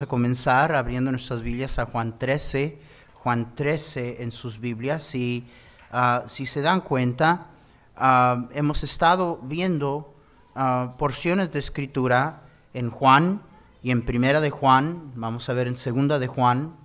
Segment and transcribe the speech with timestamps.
[0.00, 2.78] a comenzar abriendo nuestras Biblias a Juan 13,
[3.14, 5.12] Juan 13 en sus Biblias.
[5.16, 5.44] Y
[5.90, 7.48] ah, si se dan cuenta,
[7.96, 10.14] ah, hemos estado viendo
[10.54, 13.42] ah, porciones de escritura en Juan
[13.82, 16.76] y en Primera de Juan, vamos a ver en Segunda de Juan.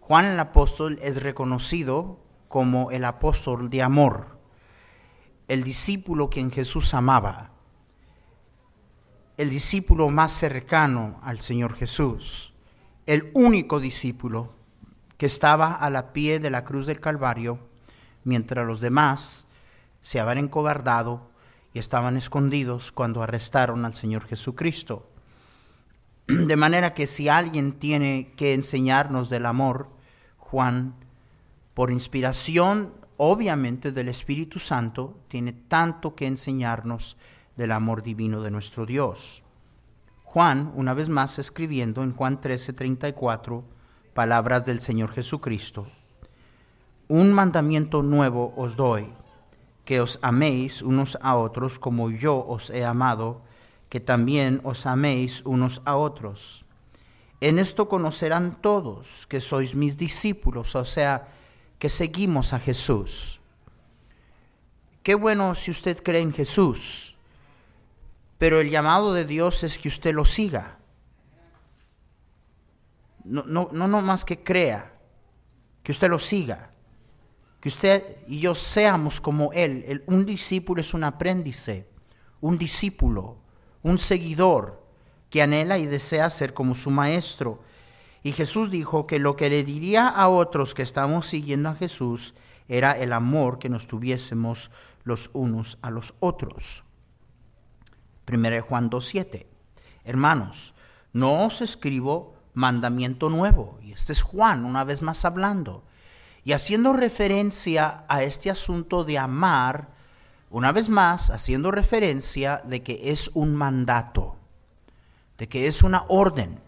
[0.00, 4.40] Juan el apóstol es reconocido como el apóstol de amor,
[5.46, 7.52] el discípulo quien Jesús amaba,
[9.36, 12.54] el discípulo más cercano al Señor Jesús
[13.06, 14.52] el único discípulo
[15.16, 17.58] que estaba a la pie de la cruz del Calvario,
[18.24, 19.46] mientras los demás
[20.00, 21.30] se habían encobardado
[21.72, 25.08] y estaban escondidos cuando arrestaron al Señor Jesucristo.
[26.26, 29.88] De manera que si alguien tiene que enseñarnos del amor,
[30.38, 30.94] Juan,
[31.74, 37.16] por inspiración obviamente del Espíritu Santo, tiene tanto que enseñarnos
[37.56, 39.42] del amor divino de nuestro Dios.
[40.36, 43.64] Juan, una vez más escribiendo en Juan 13:34,
[44.12, 45.86] palabras del Señor Jesucristo.
[47.08, 49.08] Un mandamiento nuevo os doy,
[49.86, 53.40] que os améis unos a otros como yo os he amado,
[53.88, 56.66] que también os améis unos a otros.
[57.40, 61.28] En esto conocerán todos que sois mis discípulos, o sea,
[61.78, 63.40] que seguimos a Jesús.
[65.02, 67.05] Qué bueno si usted cree en Jesús
[68.38, 70.78] pero el llamado de Dios es que usted lo siga.
[73.24, 74.92] No, no, no, más que crea,
[75.82, 76.70] que usted lo siga.
[77.60, 80.04] Que usted y yo seamos como Él.
[80.06, 81.68] un discípulo es un aprendiz,
[82.40, 83.38] un discípulo,
[83.82, 84.86] un seguidor
[85.30, 87.62] que anhela y desea ser como su maestro.
[88.22, 92.34] Y Jesús dijo que lo que le diría a otros que estamos siguiendo a Jesús
[92.68, 94.70] era el amor que nos tuviésemos
[95.04, 96.85] los unos a los otros.
[98.30, 99.46] 1 Juan 2.7.
[100.04, 100.74] Hermanos,
[101.12, 103.78] no os escribo mandamiento nuevo.
[103.82, 105.84] Y este es Juan, una vez más hablando.
[106.44, 109.88] Y haciendo referencia a este asunto de amar,
[110.50, 114.36] una vez más, haciendo referencia de que es un mandato,
[115.38, 116.60] de que es una orden.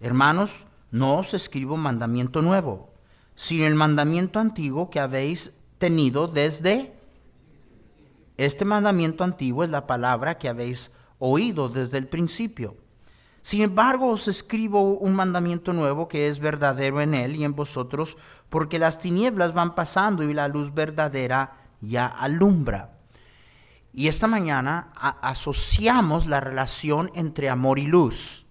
[0.00, 2.90] Hermanos, no os escribo mandamiento nuevo,
[3.34, 6.94] sino el mandamiento antiguo que habéis tenido desde
[8.36, 12.76] este mandamiento antiguo es la palabra que habéis oído desde el principio.
[13.42, 18.16] Sin embargo, os escribo un mandamiento nuevo que es verdadero en él y en vosotros,
[18.48, 22.92] porque las tinieblas van pasando y la luz verdadera ya alumbra.
[23.92, 28.46] Y esta mañana asociamos la relación entre amor y luz.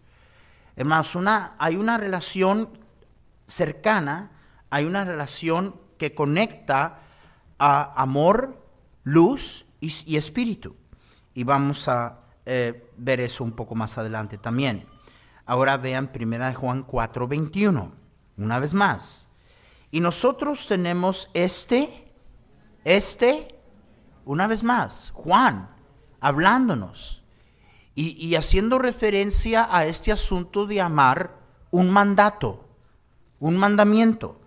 [0.75, 2.69] Hermanos, una, hay una relación
[3.47, 4.31] cercana,
[4.69, 6.99] hay una relación que conecta
[7.57, 8.65] a amor,
[9.03, 10.75] luz y, espíritu.
[11.33, 14.85] Y vamos a eh, ver eso un poco más adelante también.
[15.45, 17.91] Ahora vean 1 Juan 4, 21,
[18.37, 19.29] una vez más.
[19.89, 22.13] Y nosotros tenemos este,
[22.85, 23.59] este,
[24.23, 25.69] una vez más, Juan,
[26.21, 27.23] hablándonos
[27.95, 31.37] y, y haciendo referencia a este asunto de amar
[31.71, 32.65] un mandato,
[33.39, 34.39] un mandamiento.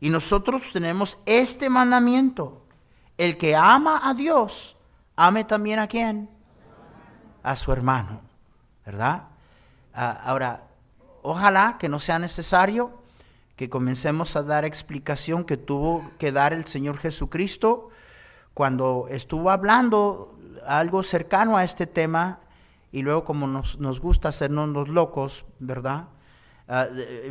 [0.00, 2.63] Y nosotros tenemos este mandamiento
[3.18, 4.76] el que ama a Dios,
[5.16, 6.28] ame también a quién?
[7.42, 8.20] A su hermano,
[8.84, 9.24] ¿verdad?
[9.94, 10.64] Ah, ahora,
[11.22, 13.02] ojalá que no sea necesario
[13.56, 17.90] que comencemos a dar explicación que tuvo que dar el Señor Jesucristo
[18.52, 20.36] cuando estuvo hablando
[20.66, 22.40] algo cercano a este tema
[22.90, 26.06] y luego como nos, gusta hacernos locos, ¿verdad?
[26.66, 26.86] Ah,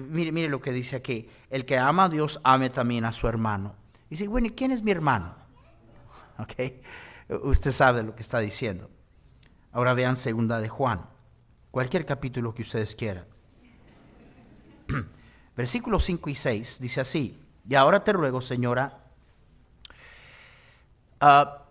[0.09, 3.27] mire, mire lo que dice aquí, el que ama a Dios ame también a su
[3.27, 3.75] hermano.
[4.09, 5.42] dice, bueno, ¿y quién es mi hermano?
[6.43, 7.41] ¿Ok?
[7.43, 8.89] Usted sabe lo que está diciendo.
[9.71, 11.01] Ahora vean segunda de Juan,
[11.71, 13.25] cualquier capítulo que ustedes quieran.
[15.57, 18.99] Versículos 5 y 6 dice así, y ahora te ruego, señora,
[21.21, 21.63] ah,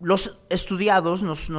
[0.00, 1.50] los estudiados nos,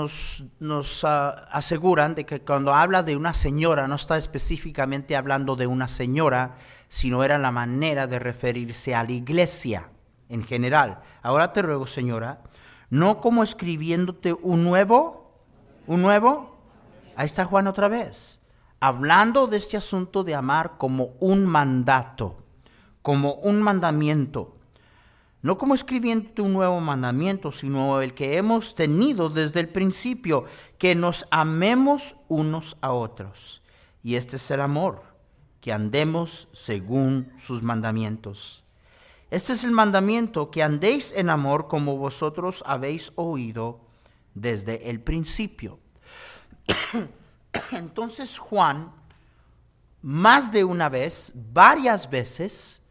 [0.60, 5.68] nos, ah, aseguran de que cuando habla de una señora no está específicamente hablando de
[5.68, 6.58] una señora,
[6.90, 9.90] sino era la manera de referirse a la iglesia
[10.30, 11.02] en general.
[11.22, 12.42] Ahora te ruego, señora,
[12.92, 15.32] no como escribiéndote un nuevo,
[15.88, 16.58] un nuevo,
[17.16, 18.42] ahí está Juan otra vez,
[18.82, 22.44] hablando de este asunto de amar como un mandato,
[23.02, 24.58] como un mandamiento.
[25.42, 30.44] No como escribiéndote un nuevo mandamiento, sino el que hemos tenido desde el principio,
[30.78, 33.64] que nos amemos unos a otros.
[34.04, 35.02] Y este es el amor,
[35.62, 38.61] que andemos según sus mandamientos.
[39.32, 43.82] Este es el mandamiento, que andéis en amor como vosotros habéis oído
[44.36, 45.80] desde el principio.
[47.72, 49.02] Entonces Juan
[50.02, 52.82] más de una vez, varias veces,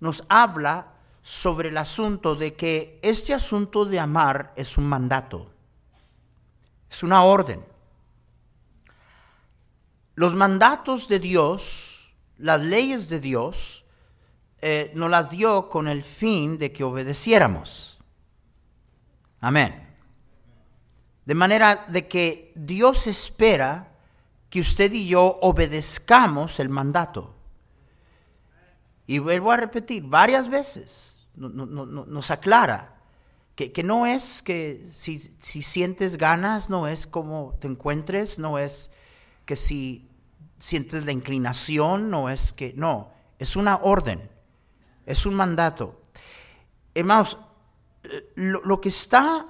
[0.00, 0.92] nos habla
[1.22, 5.50] sobre el asunto de que este asunto de amar es un mandato,
[6.90, 7.64] es una orden.
[10.14, 13.83] Los mandatos de Dios, las leyes de Dios,
[14.66, 17.98] eh, nos las dio con el fin de que obedeciéramos.
[19.42, 19.94] Amén.
[21.26, 23.92] De manera de que Dios espera
[24.48, 27.34] que usted y yo obedezcamos el mandato.
[29.06, 32.94] Y vuelvo a repetir varias veces, nos aclara
[33.56, 38.90] que, no es que si, si, sientes ganas, no es como te encuentres, no es
[39.44, 40.08] que si
[40.58, 44.30] sientes la inclinación, no es que, no, es una orden,
[45.06, 46.02] es un mandato.
[46.94, 47.38] Hermanos,
[48.04, 49.46] eh, lo, que está,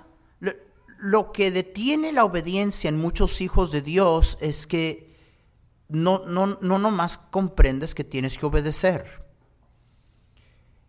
[0.99, 5.15] lo, que detiene la obediencia en muchos hijos de Dios es que
[5.89, 9.25] no, no, no nomás comprendes que tienes que obedecer.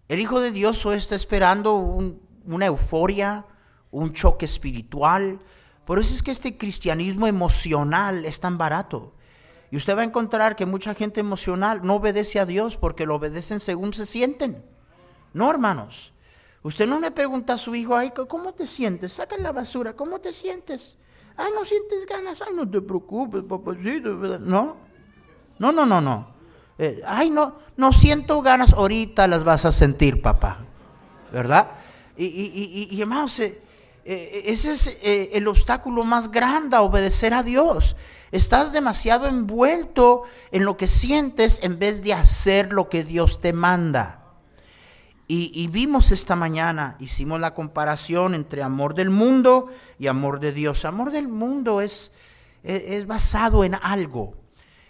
[0.07, 3.45] El Hijo de Dios hoy está esperando una euforia,
[3.89, 5.39] un choque espiritual.
[5.83, 9.14] Por eso es que este cristianismo emocional es tan barato.
[9.71, 13.15] Y usted va a encontrar que mucha gente emocional no obedece a Dios porque lo
[13.15, 14.63] obedecen según se sienten.
[15.33, 16.13] No, hermanos.
[16.63, 19.13] Usted no le pregunta a su hijo, ay, ¿cómo te sientes?
[19.13, 20.97] Saca la basura, ¿cómo te sientes?
[21.37, 24.15] Ay, no sientes ganas, ay, no te preocupes, papacito.
[24.39, 24.77] No,
[25.59, 26.27] no, no, no, no.
[26.77, 30.59] Eh, ay, no, no siento ganas, ahorita las vas a sentir, papá.
[31.31, 31.67] ¿Verdad?
[32.17, 33.61] Y, y, y, hermanos, eh,
[34.05, 37.95] eh, ese es el obstáculo más grande a obedecer a Dios.
[38.35, 43.53] Estás demasiado envuelto en lo que sientes en vez de hacer lo que Dios te
[43.53, 44.25] manda.
[45.25, 50.83] Y, vimos esta mañana, hicimos la comparación entre amor del mundo y amor de Dios.
[50.83, 52.11] Amor del mundo es,
[52.61, 54.35] es basado en algo.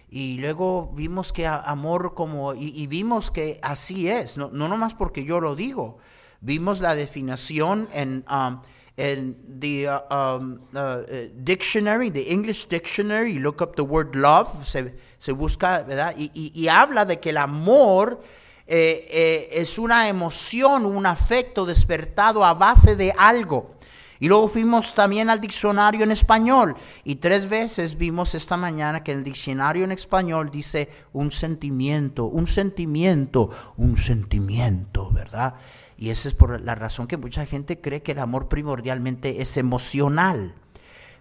[0.09, 5.23] Y luego vimos que amor como, y, vimos que así es, no, no nomás porque
[5.23, 5.99] yo lo digo,
[6.41, 8.59] vimos la definición en, um,
[8.97, 11.03] en the uh, um, uh,
[11.35, 16.15] dictionary, the English dictionary, look up the word love, se, busca, ¿verdad?
[16.17, 18.21] Y, y, habla de que el amor
[18.67, 23.75] eh, eh, es una emoción, un afecto despertado a base de algo.
[24.17, 29.11] Y luego fuimos también al diccionario en español y tres veces vimos esta mañana que
[29.11, 35.55] el diccionario en español dice un sentimiento, un sentimiento, un sentimiento, ¿verdad?
[35.97, 39.55] Y esa es por la razón que mucha gente cree que el amor primordialmente es
[39.57, 40.53] emocional.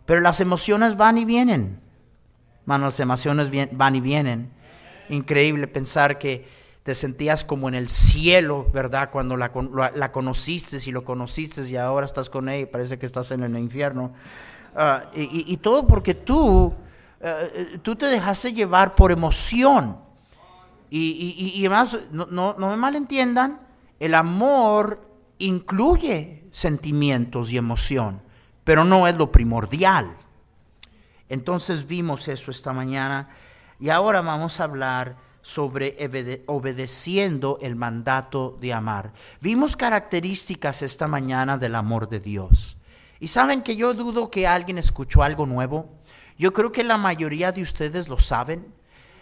[0.07, 1.81] Pero las emociones van y vienen.
[2.67, 4.51] Mano, las emociones van y vienen.
[5.09, 6.47] Increíble pensar que
[6.83, 9.11] te sentías como en el cielo, ¿verdad?
[9.11, 9.51] Cuando la,
[9.95, 13.43] la, conociste y lo conociste y ahora estás con ella y parece que estás en
[13.43, 14.13] el infierno.
[14.77, 16.75] Ah, y, todo porque tú,
[17.21, 19.97] eh, tú te dejaste llevar por emoción.
[20.91, 23.61] Y, y además, no, no, no me malentiendan,
[24.01, 25.09] el amor
[25.39, 28.23] incluye sentimientos y emoción,
[28.65, 30.17] pero no es lo primordial.
[31.29, 33.29] Entonces vimos eso esta mañana
[33.81, 35.97] y ahora vamos a hablar sobre
[36.47, 39.13] obedeciendo el mandato de amar.
[39.41, 42.79] Vimos características esta mañana del amor de Dios.
[43.21, 45.91] Y saben que yo dudo que alguien escuchó algo nuevo.
[46.39, 48.74] Yo creo que la mayoría de ustedes lo saben.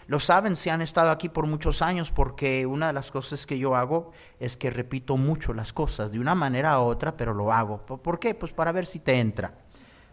[0.07, 3.57] Lo saben si han estado aquí por muchos años porque una de las cosas que
[3.57, 7.53] yo hago es que repito mucho las cosas de una manera u otra, pero lo
[7.53, 7.85] hago.
[7.85, 8.35] ¿Por qué?
[8.35, 9.53] Pues para ver si te entra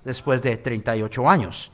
[0.05, 1.73] después de 38 años.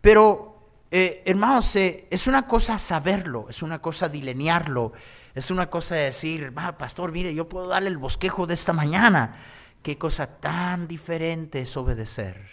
[0.00, 0.48] pero
[0.90, 4.92] eh, hermanos, eh, es una cosa saberlo, es una cosa delinearlo,
[5.34, 9.34] es una cosa decir, pastor, mire, yo puedo darle el bosquejo de esta mañana.
[9.82, 12.48] Qué cosa tan diferente es obedecer.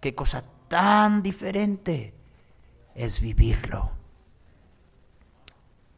[0.00, 2.15] Qué cosa tan diferente
[2.96, 3.90] es vivirlo.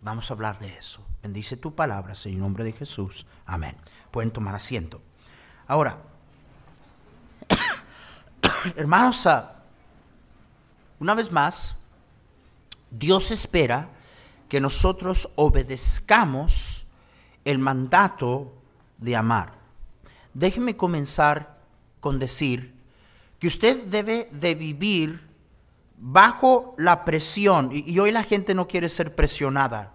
[0.00, 1.04] Vamos a hablar de eso.
[1.22, 3.26] Bendice tu palabra, en nombre de Jesús.
[3.46, 3.76] Amén.
[4.10, 5.00] Pueden tomar asiento.
[5.66, 5.98] Ahora,
[8.76, 9.54] hermanos, ah,
[10.98, 11.76] una vez más,
[12.90, 13.88] Dios espera
[14.48, 16.84] que nosotros obedezcamos
[17.44, 18.52] el mandato
[18.98, 19.52] de amar.
[20.34, 21.58] Déjeme comenzar
[22.00, 22.74] con decir
[23.38, 25.27] que usted debe de vivir
[25.98, 29.94] bajo la presión, y, hoy la gente no quiere ser presionada,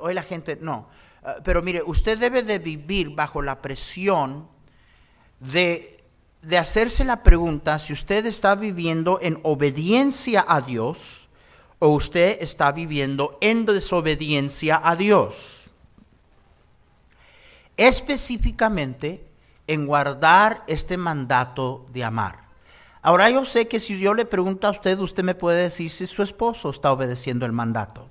[0.00, 0.88] hoy la gente no,
[1.22, 4.48] ah, pero mire, usted debe de vivir bajo la presión
[5.40, 6.00] de
[6.42, 11.28] de hacerse la pregunta si usted está viviendo en obediencia a Dios
[11.78, 15.64] o usted está viviendo en desobediencia a Dios.
[17.76, 19.26] Específicamente
[19.66, 22.49] en guardar este mandato de amar.
[23.02, 26.06] Ahora yo sé que si yo le pregunto a usted, usted me puede decir si
[26.06, 28.08] su esposo está obedeciendo el mandato.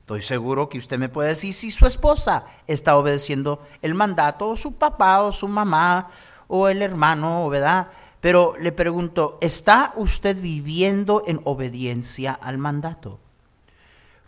[0.00, 4.56] Estoy seguro que usted me puede decir si su esposa está obedeciendo el mandato, o
[4.56, 6.10] su papá, o su mamá,
[6.48, 7.88] o el hermano, ¿verdad?
[8.20, 13.20] Pero le pregunto, ¿está usted viviendo en obediencia al mandato?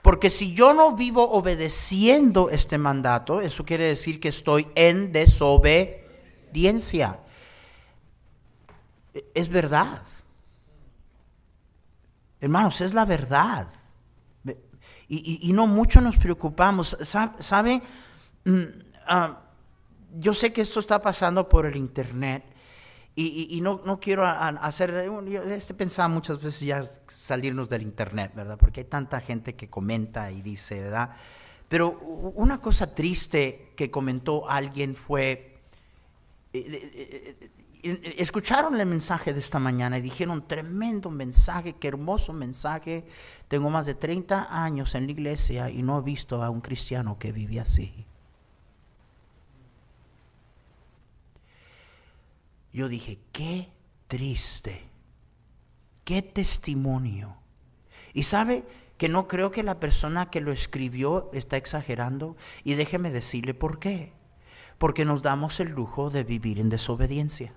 [0.00, 7.18] Porque si yo no vivo obedeciendo este mandato, eso quiere decir que estoy en desobediencia.
[9.34, 10.02] Es verdad.
[12.40, 13.68] Hermanos, es la verdad.
[15.08, 16.96] Y, no mucho nos preocupamos.
[17.02, 17.82] ¿Sabe?
[18.44, 18.62] Mm,
[19.06, 19.40] ah,
[20.14, 22.44] yo sé que esto está pasando por el Internet.
[23.14, 24.94] Y, no, no, quiero hacer,
[25.48, 28.56] este pensaba muchas veces ya salirnos del internet, ¿verdad?
[28.56, 31.10] Porque hay tanta gente que comenta y dice, ¿verdad?
[31.68, 35.60] Pero una cosa triste que comentó alguien fue,
[36.54, 37.50] eh, eh, eh,
[37.82, 43.04] escucharon el mensaje de esta mañana y dijeron, tremendo mensaje, qué hermoso mensaje.
[43.48, 47.18] Tengo más de 30 años en la iglesia y no he visto a un cristiano
[47.18, 48.06] que vive así.
[52.72, 53.68] Yo dije, qué
[54.06, 54.88] triste,
[56.04, 57.36] qué testimonio.
[58.14, 58.64] Y sabe
[58.96, 62.36] que no creo que la persona que lo escribió está exagerando.
[62.62, 64.12] Y déjeme decirle por qué.
[64.78, 67.52] Porque nos damos el lujo de vivir en desobediencia.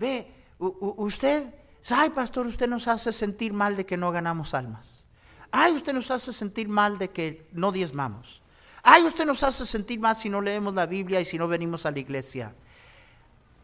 [0.00, 1.52] Ve, usted,
[1.90, 5.06] ay pastor, usted nos hace sentir mal de que no ganamos almas.
[5.52, 8.40] Ay, usted nos hace sentir mal de que no diezmamos.
[8.82, 11.84] Ay, usted nos hace sentir mal si no leemos la Biblia y si no venimos
[11.84, 12.54] a la iglesia.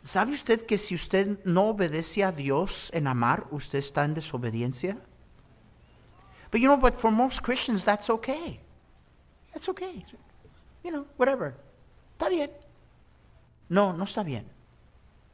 [0.02, 4.99] ¿Sabe usted que si usted no obedece a Dios en amar, usted está en desobediencia?
[6.52, 8.61] But you know, but for most Christians, that's okay.
[9.55, 10.02] That's okay.
[10.85, 11.55] You know, whatever.
[12.12, 12.50] Está bien.
[13.71, 14.45] No, no está bien.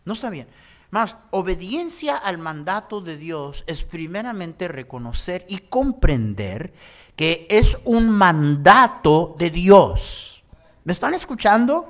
[0.05, 0.47] No está bien.
[0.93, 6.75] Más, obediencia al mandato de Dios es primeramente reconocer y comprender
[7.17, 10.45] que es un mandato de Dios.
[10.85, 11.89] ¿Me están escuchando?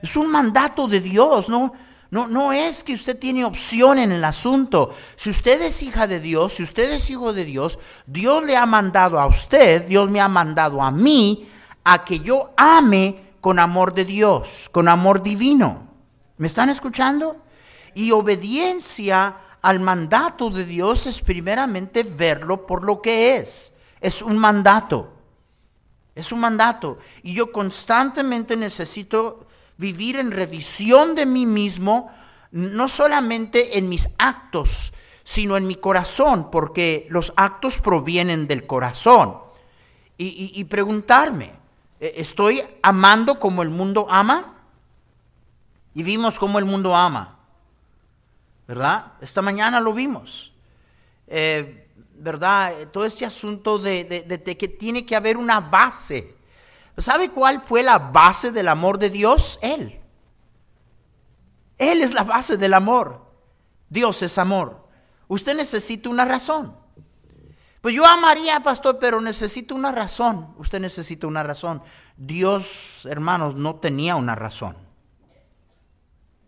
[0.00, 1.74] Es un mandato de Dios, ¿no?
[2.10, 4.94] No, no es que usted tiene opción en el asunto.
[5.16, 8.64] Si usted es hija de Dios, si usted es hijo de Dios, Dios le ha
[8.64, 11.46] mandado a usted, Dios me ha mandado a mí,
[11.84, 15.86] a que yo ame con amor de Dios, con amor divino.
[16.38, 17.42] ¿Me están escuchando?
[17.98, 23.72] Y obediencia al mandato de Dios es primeramente verlo por lo que es.
[24.00, 25.12] Es un mandato.
[26.14, 26.98] Es un mandato.
[27.24, 32.08] Y yo constantemente necesito vivir en revisión de mí mismo,
[32.52, 34.92] no solamente en mis actos,
[35.24, 39.38] sino en mi corazón, porque los actos provienen del corazón.
[40.16, 41.50] Y, preguntarme,
[41.98, 44.54] ¿e-, ¿estoy amando como el mundo ama?
[45.94, 47.37] Y vimos cómo el mundo ama,
[48.68, 49.14] ¿verdad?
[49.22, 50.52] Esta mañana lo vimos.
[51.26, 52.88] Eh, ¿verdad?
[52.92, 54.06] Todo este asunto de,
[54.58, 56.36] que tiene que haber una base.
[56.98, 59.58] ¿Sabe cuál fue la base del amor de Dios?
[59.62, 59.98] Él.
[61.78, 63.24] Él es la base del amor.
[63.88, 64.86] Dios es amor.
[65.28, 66.76] Usted necesita una razón.
[67.80, 70.54] Pues yo amaría, pastor, pero necesito una razón.
[70.58, 71.80] Usted necesita una razón.
[72.16, 74.76] Dios, hermanos, no tenía una razón.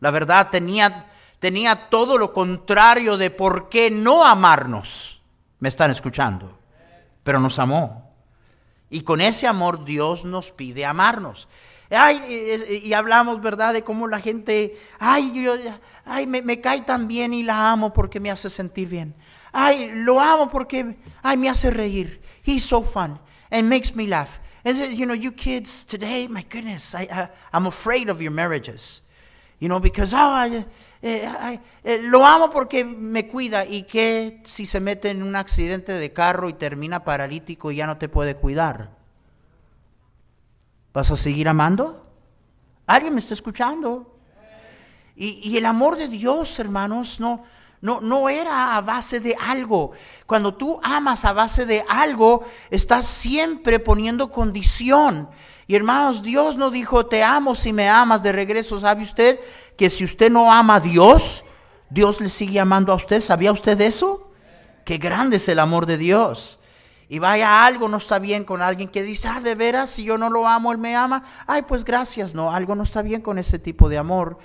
[0.01, 1.10] La verdad, tenía,
[1.41, 5.21] tenía todo lo contrario de por qué no amarnos.
[5.59, 6.59] Me están escuchando.
[7.25, 8.15] Pero nos amó.
[8.89, 11.49] Y con ese amor Dios nos pide amarnos.
[11.91, 15.55] Ay, y, hablamos, ¿verdad?, de cómo la gente, ay, yo,
[16.05, 19.15] ay me, cae tan bien y la amo porque me hace sentir bien.
[19.53, 22.23] Ay, lo amo porque, ay, me hace reír.
[22.45, 23.19] He's so fun
[23.51, 24.39] and makes me laugh.
[24.65, 29.03] And you know, you kids today, my goodness, I, I, I'm afraid of your marriages.
[29.59, 30.65] You know, because, oh, I,
[31.03, 33.65] eh, eh, lo amo porque me cuida.
[33.65, 37.87] ¿Y qué si se mete en un accidente de carro y termina paralítico y ya
[37.87, 38.91] no te puede cuidar?
[40.93, 42.07] ¿Vas a seguir amando?
[42.87, 44.17] ¿Alguien me está escuchando?
[45.17, 47.45] Y, el amor de Dios, hermanos, no,
[47.83, 49.93] no, no era a base de algo.
[50.25, 55.29] Cuando tú amas a base de algo, estás siempre poniendo condición.
[55.71, 58.81] Y hermanos, Dios no dijo, te amo si me amas de regreso.
[58.81, 59.39] ¿Sabe usted
[59.77, 61.45] que si usted no ama a Dios,
[61.89, 63.21] Dios le sigue amando a usted?
[63.21, 64.33] ¿Sabía usted eso?
[64.85, 66.59] Qué grande es el amor de Dios.
[67.09, 70.19] Y vaya, algo no está bien con alguien que dice, ah, de veras, si yo
[70.19, 71.23] no lo amo, él me ama.
[71.47, 74.39] Ay, pues gracias, no, algo no está bien con ese tipo de amor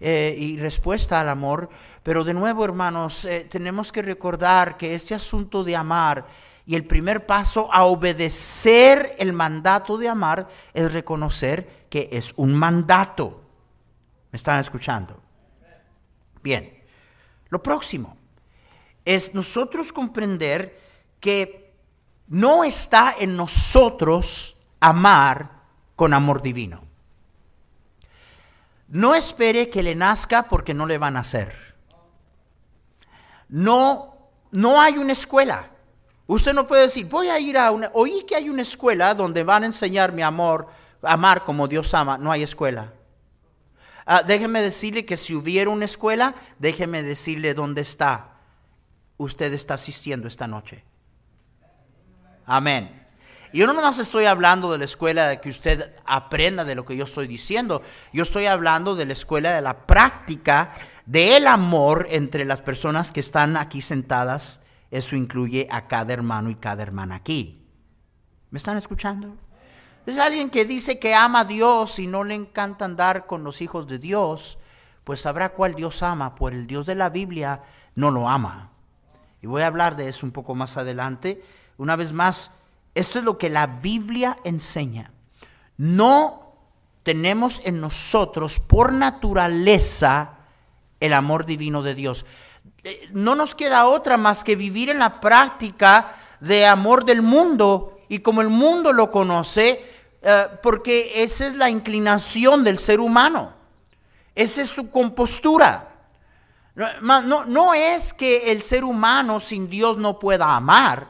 [0.00, 1.68] eh, y respuesta al amor.
[2.02, 6.26] Pero de nuevo, hermanos, eh, tenemos que recordar que este asunto de amar
[6.64, 12.54] y el primer paso a obedecer el mandato de amar es reconocer que es un
[12.54, 13.42] mandato.
[14.30, 15.20] ¿Me están escuchando?
[16.42, 16.82] Bien,
[17.48, 18.16] lo próximo
[19.04, 20.80] es nosotros comprender
[21.20, 21.74] que
[22.28, 25.62] no está en nosotros amar
[25.96, 26.82] con amor divino.
[28.88, 31.74] No espere que le nazca porque no le van a hacer.
[33.48, 35.71] No, no hay una escuela.
[36.32, 39.44] Usted no puede decir, voy a ir a una, oí que hay una escuela donde
[39.44, 40.66] van a enseñar mi amor,
[41.02, 42.16] amar como Dios ama.
[42.16, 42.90] No hay escuela.
[44.06, 48.30] Ah, déjeme decirle que si hubiera una escuela, déjeme decirle dónde está.
[49.18, 50.84] Usted está asistiendo esta noche.
[52.46, 53.06] Amén.
[53.52, 56.96] Yo no nomás estoy hablando de la escuela de que usted aprenda de lo que
[56.96, 57.82] yo estoy diciendo.
[58.10, 60.72] Yo estoy hablando de la escuela de la práctica
[61.04, 64.62] del amor entre las personas que están aquí sentadas.
[64.92, 67.66] Eso incluye a cada hermano y cada hermana aquí.
[68.50, 69.34] ¿Me están escuchando?
[70.04, 73.62] Es alguien que dice que ama a Dios y no le encanta andar con los
[73.62, 74.58] hijos de Dios,
[75.02, 77.62] pues sabrá cuál Dios ama, por el Dios de la Biblia
[77.94, 78.70] no lo ama.
[79.40, 81.42] Y voy a hablar de eso un poco más adelante.
[81.78, 82.50] Una vez más,
[82.94, 85.10] esto es lo que la Biblia enseña.
[85.78, 86.52] No
[87.02, 90.34] tenemos en nosotros por naturaleza
[91.00, 92.26] el amor divino de Dios.
[93.12, 98.18] No nos queda otra más que vivir en la práctica de amor del mundo y
[98.18, 99.84] como el mundo lo conoce,
[100.20, 103.54] eh, porque esa es la inclinación del ser humano.
[104.34, 105.88] Esa es su compostura.
[106.74, 111.06] No, no, es que el ser humano sin Dios no pueda amar,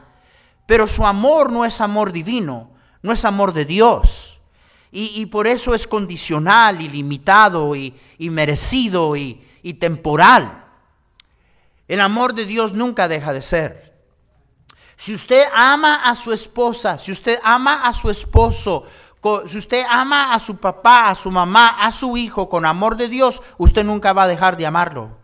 [0.65, 2.69] pero su amor no es amor divino,
[3.01, 4.39] no es amor de Dios.
[4.91, 10.62] Y, por eso es condicional y limitado y, merecido y, y temporal.
[11.93, 13.93] El amor de Dios nunca deja de ser.
[14.95, 18.87] Si usted ama a su esposa, si usted ama a su esposo,
[19.45, 23.09] si usted ama a su papá, a su mamá, a su hijo con amor de
[23.09, 25.19] Dios, usted nunca va a dejar de amarlo.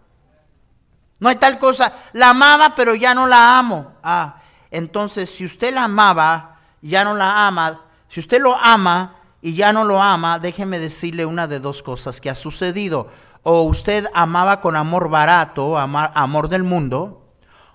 [1.17, 3.93] No hay tal cosa, la amaba pero ya no la amo.
[4.03, 9.55] Ah, entonces, si usted la amaba, ya no la ama, si usted lo ama y
[9.55, 13.09] ya no lo ama, déjeme decirle una de dos cosas que ha sucedido.
[13.43, 17.25] O usted amaba con amor barato, amor del mundo,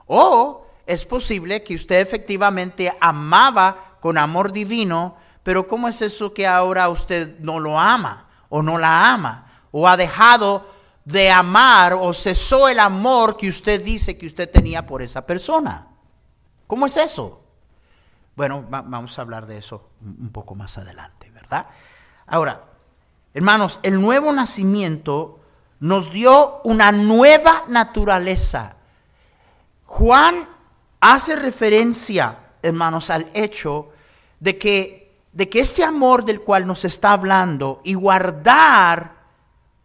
[0.06, 6.46] o es posible que usted efectivamente amaba con amor divino, pero ¿cómo es eso que
[6.46, 9.46] ahora usted no lo ama o no la ama?
[9.72, 10.66] O ha dejado
[11.04, 15.86] de amar o cesó el amor que usted dice que usted tenía por esa persona.
[16.66, 17.42] ¿Cómo es eso?
[18.36, 21.66] Bueno, vamos a hablar de eso un poco más adelante, ¿verdad?
[22.26, 22.64] Ahora,
[23.32, 25.40] hermanos, el nuevo nacimiento
[25.84, 28.74] nos dio una nueva naturaleza.
[29.84, 30.48] Juan
[30.98, 33.90] hace referencia, hermanos, al hecho
[34.40, 39.24] de que, de que este amor del cual nos está hablando y guardar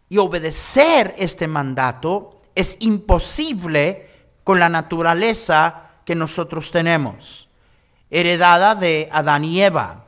[0.08, 4.08] y obedecer este mandato es imposible
[4.42, 7.50] con la naturaleza que nosotros tenemos,
[8.08, 10.06] heredada de Adán y Eva.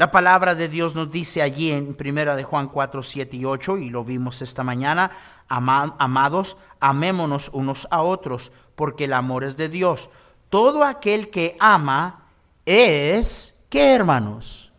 [0.00, 3.76] La palabra de Dios nos dice allí en primera de Juan 4, 7 y 8,
[3.76, 5.10] y lo vimos esta mañana,
[5.46, 10.08] amados, amémonos unos a otros, porque el amor es de Dios.
[10.48, 12.24] Todo aquel que ama
[12.64, 14.72] es, ¿qué hermanos?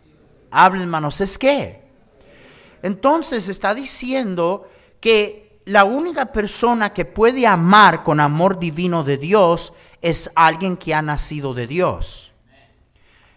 [0.49, 1.83] Hablen hermanos, ¿es qué?
[2.81, 4.67] Entonces está diciendo
[4.99, 10.95] que la única persona que puede amar con amor divino de Dios es alguien que
[10.95, 12.30] ha nacido de Dios.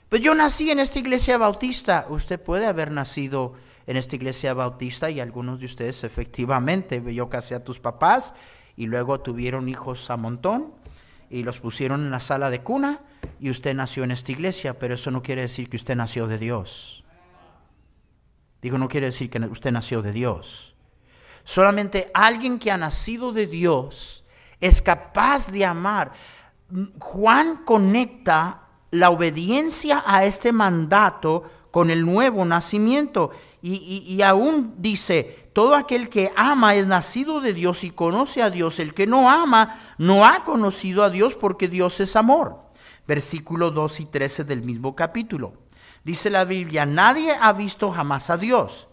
[0.08, 2.06] Pero yo nací en esta iglesia bautista.
[2.08, 3.54] Usted puede haber nacido
[3.86, 7.02] en esta iglesia bautista y algunos de ustedes efectivamente.
[7.12, 8.34] Yo casé a tus papás
[8.76, 10.72] y luego tuvieron hijos a montón
[11.30, 13.00] y los pusieron en la sala de cuna
[13.40, 16.38] y usted nació en esta iglesia, pero eso no quiere decir que usted nació de
[16.38, 17.04] Dios.
[18.62, 20.74] Digo, no quiere decir que usted nació de Dios.
[21.44, 24.24] Solamente alguien que ha nacido de Dios
[24.60, 26.12] es capaz de amar.
[26.98, 28.63] Juan conecta
[28.94, 33.30] la obediencia a este mandato con el nuevo nacimiento.
[33.60, 38.78] Y, aún dice, todo aquel que ama es nacido de Dios y conoce a Dios.
[38.78, 42.60] El que no ama no ha conocido a Dios porque Dios es amor.
[43.08, 45.54] Versículo 2 y 13 del mismo capítulo.
[46.04, 48.88] Dice la Biblia, nadie ha visto jamás a Dios.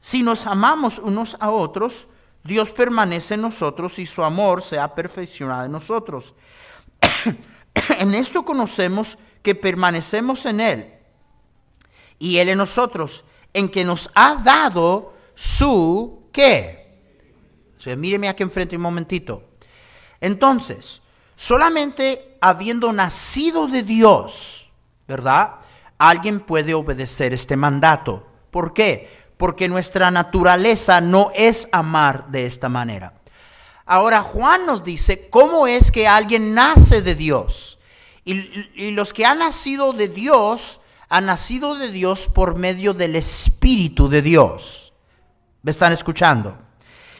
[0.00, 2.08] Si nos amamos unos a otros,
[2.44, 6.34] Dios permanece en nosotros y su amor se ha perfeccionado en nosotros.
[7.98, 10.92] en esto conocemos que permanecemos en Él
[12.18, 16.84] y Él en nosotros, en que nos ha dado su qué.
[17.96, 19.44] Míreme aquí enfrente un momentito.
[20.20, 21.02] Entonces,
[21.36, 24.72] solamente habiendo nacido de Dios,
[25.06, 25.56] ¿verdad?
[25.96, 28.26] Alguien puede obedecer este mandato.
[28.50, 29.08] ¿Por qué?
[29.36, 33.12] porque nuestra naturaleza no es amar de esta manera.
[33.86, 37.78] Ahora Juan nos dice cómo es que alguien nace de Dios.
[38.24, 44.08] Y, los que han nacido de Dios, han nacido de Dios por medio del Espíritu
[44.08, 44.92] de Dios.
[45.62, 46.58] ¿Me están escuchando?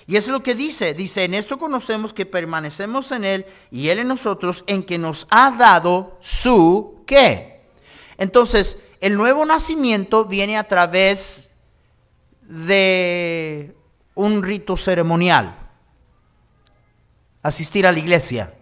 [0.09, 0.95] Y es lo que dice.
[0.95, 5.29] Dice, en esto conocemos que permanecemos en Él y Él en nosotros, en que nos
[5.31, 7.63] ha dado su qué.
[8.19, 11.53] Entonces, el nuevo nacimiento viene a través
[12.41, 13.77] de
[14.17, 15.66] un rito ceremonial.
[17.47, 18.53] Asistir a la iglesia.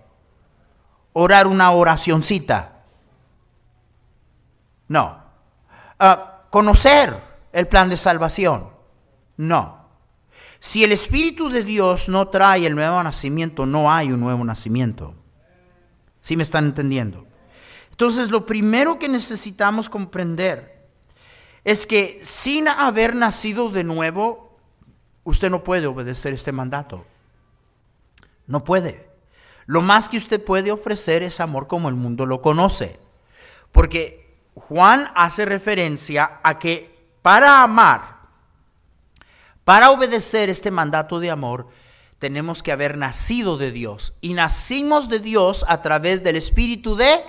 [1.14, 2.82] Orar una oracioncita.
[4.88, 5.22] No.
[5.98, 7.16] Ah, conocer
[7.50, 8.68] el plan de salvación.
[9.38, 9.86] No.
[10.58, 15.14] Si el Espíritu de Dios no trae el nuevo nacimiento, no hay un nuevo nacimiento.
[16.20, 17.26] ¿Sí me están entendiendo?
[17.90, 20.90] Entonces, lo primero que necesitamos comprender
[21.64, 24.58] es que sin haber nacido de nuevo,
[25.24, 27.06] usted no puede obedecer este mandato.
[28.46, 29.10] No puede.
[29.66, 32.98] Lo más que usted puede ofrecer es amor como el mundo lo conoce.
[33.72, 38.20] Porque Juan hace referencia a que para amar,
[39.64, 41.68] para obedecer este mandato de amor,
[42.18, 44.14] tenemos que haber nacido de Dios.
[44.20, 47.20] Y nacimos de Dios a través del Espíritu de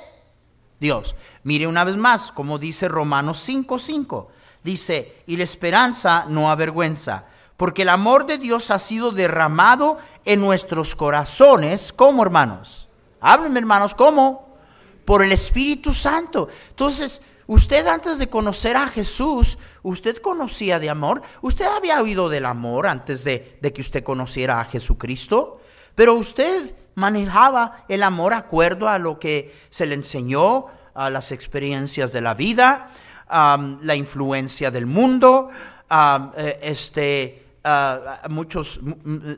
[0.79, 1.15] Dios.
[1.43, 4.27] Mire una vez más, como dice Romanos 5:5.
[4.63, 7.25] Dice, y la esperanza no avergüenza,
[7.57, 11.93] porque el amor de Dios ha sido derramado en nuestros corazones.
[11.93, 12.87] ¿Cómo, hermanos?
[13.21, 14.57] Háblenme, hermanos, ¿cómo?
[15.05, 16.49] Por el Espíritu Santo.
[16.69, 21.21] Entonces, Usted antes de conocer a Jesús, usted conocía de amor.
[21.41, 25.61] Usted había oído del amor antes de, que usted conociera a Jesucristo.
[25.93, 32.11] Pero usted manejaba el amor acuerdo a lo que se le enseñó, a las experiencias
[32.11, 32.89] de la vida,
[33.27, 35.49] a la influencia del mundo,
[35.87, 38.79] a este, Ah, muchos,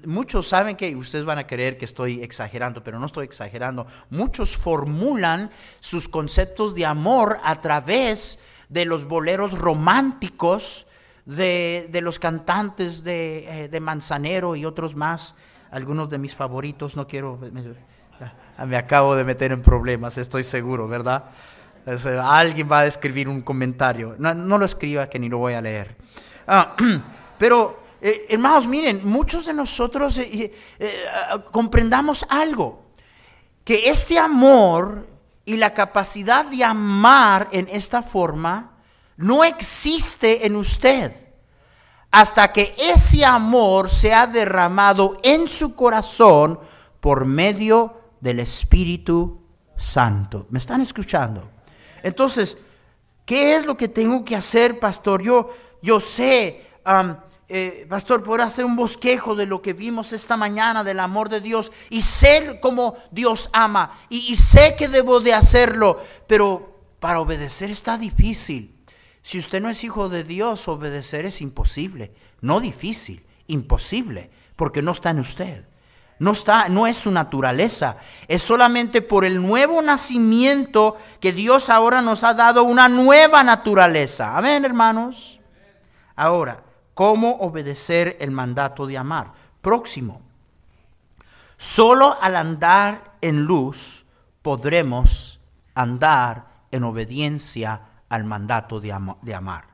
[0.06, 3.88] muchos saben que ustedes van a creer que estoy exagerando, pero no estoy exagerando.
[4.10, 8.38] Muchos formulan sus conceptos de amor a través
[8.68, 10.88] de los boleros románticos
[11.26, 15.34] de, los cantantes de, eh, de, Manzanero y otros más.
[15.72, 17.40] Algunos de mis favoritos, no quiero...
[18.66, 21.26] Me, acabo de meter en problemas, estoy seguro, ¿verdad?
[22.22, 24.18] alguien va a escribir un comentario.
[24.20, 25.96] No, lo escriba que ni lo voy a leer.
[26.46, 26.76] Ah,
[27.38, 31.06] pero eh, hermanos, miren, muchos de nosotros eh, eh,
[31.52, 32.86] comprendamos algo,
[33.64, 35.08] que este amor
[35.46, 38.78] y la capacidad de amar en esta forma
[39.18, 41.12] no existe en usted
[42.12, 46.60] hasta que ese amor se ha derramado en su corazón
[47.00, 49.42] por medio del Espíritu
[49.76, 50.48] Santo.
[50.50, 51.50] ¿Me están escuchando?
[52.04, 52.58] Entonces,
[53.26, 55.22] ¿qué es lo que tengo que hacer, pastor?
[55.22, 55.50] Yo,
[55.82, 56.66] yo sé,
[57.50, 61.40] eh, pastor, por hacer un bosquejo de lo que vimos esta mañana del amor de
[61.40, 67.72] Dios y sé cómo Dios ama y, sé que debo de hacerlo, pero para obedecer
[67.72, 68.76] está difícil.
[69.22, 74.92] Si usted no es hijo de Dios, obedecer es imposible, no difícil, imposible, porque no
[74.92, 75.68] está en usted.
[76.20, 77.98] No está, no es su naturaleza.
[78.28, 84.36] Es solamente por el nuevo nacimiento que Dios ahora nos ha dado una nueva naturaleza.
[84.36, 85.40] Amén, hermanos.
[86.16, 86.64] Ahora,
[86.98, 89.32] cómo obedecer el mandato de amar.
[89.62, 90.20] Próximo.
[91.56, 94.04] Solo al andar en luz
[94.42, 95.40] podremos
[95.76, 99.66] andar en obediencia al mandato de, amar.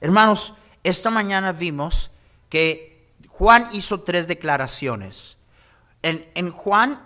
[0.00, 2.10] Hermanos, esta mañana vimos
[2.48, 5.38] que Juan hizo tres declaraciones.
[6.02, 7.00] En, Juan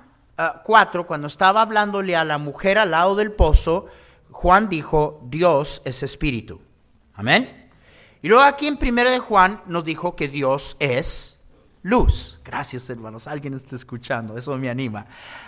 [0.65, 3.85] 4, ah, cuando estaba hablándole a la mujer al lado del pozo,
[4.31, 6.59] Juan dijo, Dios es espíritu.
[7.13, 7.68] Amén.
[8.23, 11.39] Y luego aquí en 1 de Juan nos dijo que Dios es
[11.83, 12.41] luz.
[12.45, 15.07] Gracias hermanos, alguien está escuchando, eso me anima.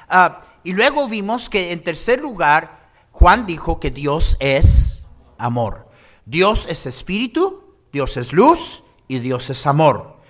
[0.09, 5.07] Ah, y luego vimos que en tercer lugar, Juan dijo que Dios es
[5.37, 5.89] amor.
[6.25, 10.21] Dios es espíritu, Dios es luz y Dios es amor.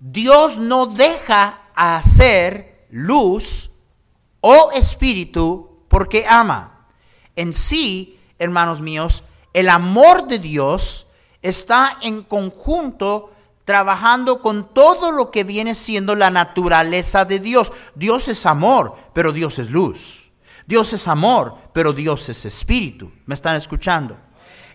[0.00, 3.70] Dios no deja hacer luz
[4.40, 6.88] o espíritu porque ama.
[7.34, 11.05] En sí, hermanos míos, el amor de Dios
[11.48, 13.32] está en conjunto
[13.64, 17.72] trabajando con todo lo que viene siendo la naturaleza de Dios.
[17.94, 20.30] Dios es amor, pero Dios es luz.
[20.66, 23.12] Dios es amor, pero Dios es espíritu.
[23.26, 24.16] ¿Me están escuchando?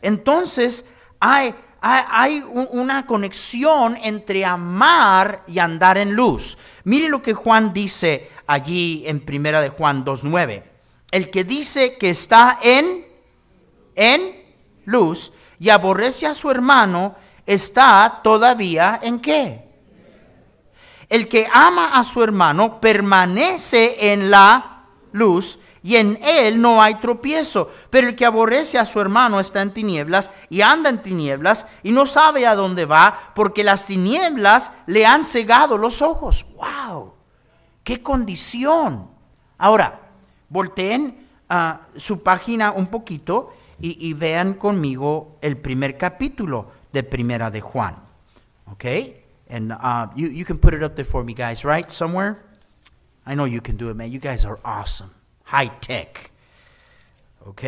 [0.01, 0.85] Entonces,
[1.19, 6.57] hay, hay, una conexión entre amar y andar en luz.
[6.85, 10.63] Mire lo que Juan dice allí en Primera de Juan 2.9.
[11.11, 13.05] El que dice que está en,
[13.95, 14.41] en
[14.85, 17.13] luz y aborrece a su hermano
[17.45, 19.69] está todavía en qué?
[21.07, 26.95] El que ama a su hermano permanece en la luz y en él no hay
[26.95, 27.69] tropiezo.
[27.91, 31.91] Pero el que aborrece a su hermano está en tinieblas y anda en tinieblas y
[31.91, 36.43] no sabe a dónde va porque las tinieblas le han cegado los ojos.
[36.55, 37.13] ¡Wow!
[37.83, 39.11] ¡Qué condición!
[39.59, 40.09] Ahora,
[40.49, 47.61] volteen a su página un poquito y, vean conmigo el primer capítulo de Primera de
[47.61, 47.95] Juan.
[48.65, 48.85] ¿Ok?
[49.49, 51.89] And uh, you, can put it up there for me, guys, right?
[51.89, 52.37] Somewhere?
[53.25, 54.11] I know you can do it, man.
[54.11, 55.11] You guys are awesome.
[55.45, 56.31] High tech.
[57.45, 57.63] ¿Ok?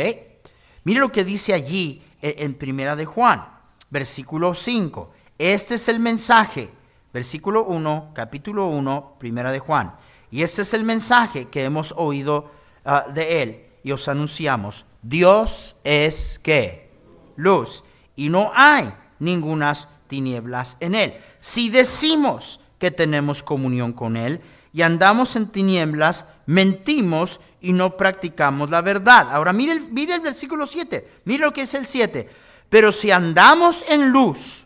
[0.86, 3.44] Mire lo que dice allí en Primera de Juan,
[3.90, 5.12] versículo 5.
[5.38, 6.70] Este es el mensaje.
[7.12, 9.96] Versículo 1, capítulo 1, Primera de Juan.
[10.32, 12.52] Y este es el mensaje que hemos oído
[12.86, 14.86] uh, de él y os anunciamos.
[15.04, 16.90] Dios es que
[17.36, 17.84] luz
[18.16, 21.16] y no hay ningunas tinieblas en él.
[21.40, 28.70] Si decimos que tenemos comunión con él y andamos en tinieblas, mentimos y no practicamos
[28.70, 29.28] la verdad.
[29.32, 32.30] Ahora mire el, mire el versículo 7, mire lo que es el 7.
[32.70, 34.66] Pero si andamos en luz,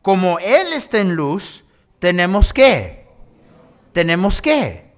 [0.00, 1.64] como Él está en luz,
[1.98, 3.06] tenemos que,
[3.92, 4.90] tenemos que.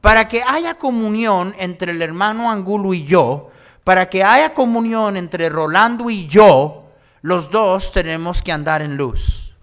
[0.00, 3.49] Para que haya comunión entre el hermano Angulo y yo,
[3.84, 6.90] para que haya comunión entre Rolando y yo,
[7.22, 9.54] los dos tenemos que andar en luz.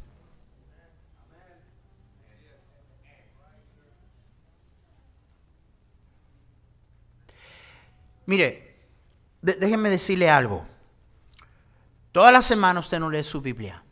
[8.25, 8.75] Mire,
[9.41, 10.65] déjeme decirle algo.
[12.11, 13.83] Todas las semanas usted no lee su Biblia.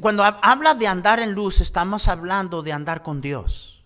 [0.00, 3.84] Cuando habla de andar en luz, estamos hablando de andar con Dios.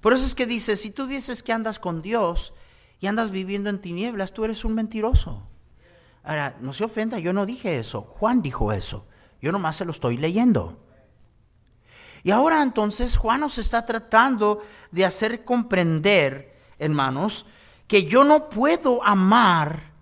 [0.00, 2.52] Por eso es que dice, si tú dices que andas con Dios
[3.00, 5.42] y andas viviendo en tinieblas, tú eres un mentiroso.
[6.22, 8.02] Ahora, no se ofenda, yo no dije eso.
[8.02, 9.06] Juan dijo eso.
[9.40, 10.78] Yo nomás se lo estoy leyendo.
[12.22, 14.60] Y ahora entonces Juan nos está tratando
[14.90, 17.46] de hacer comprender, hermanos,
[17.86, 19.92] que yo no puedo amar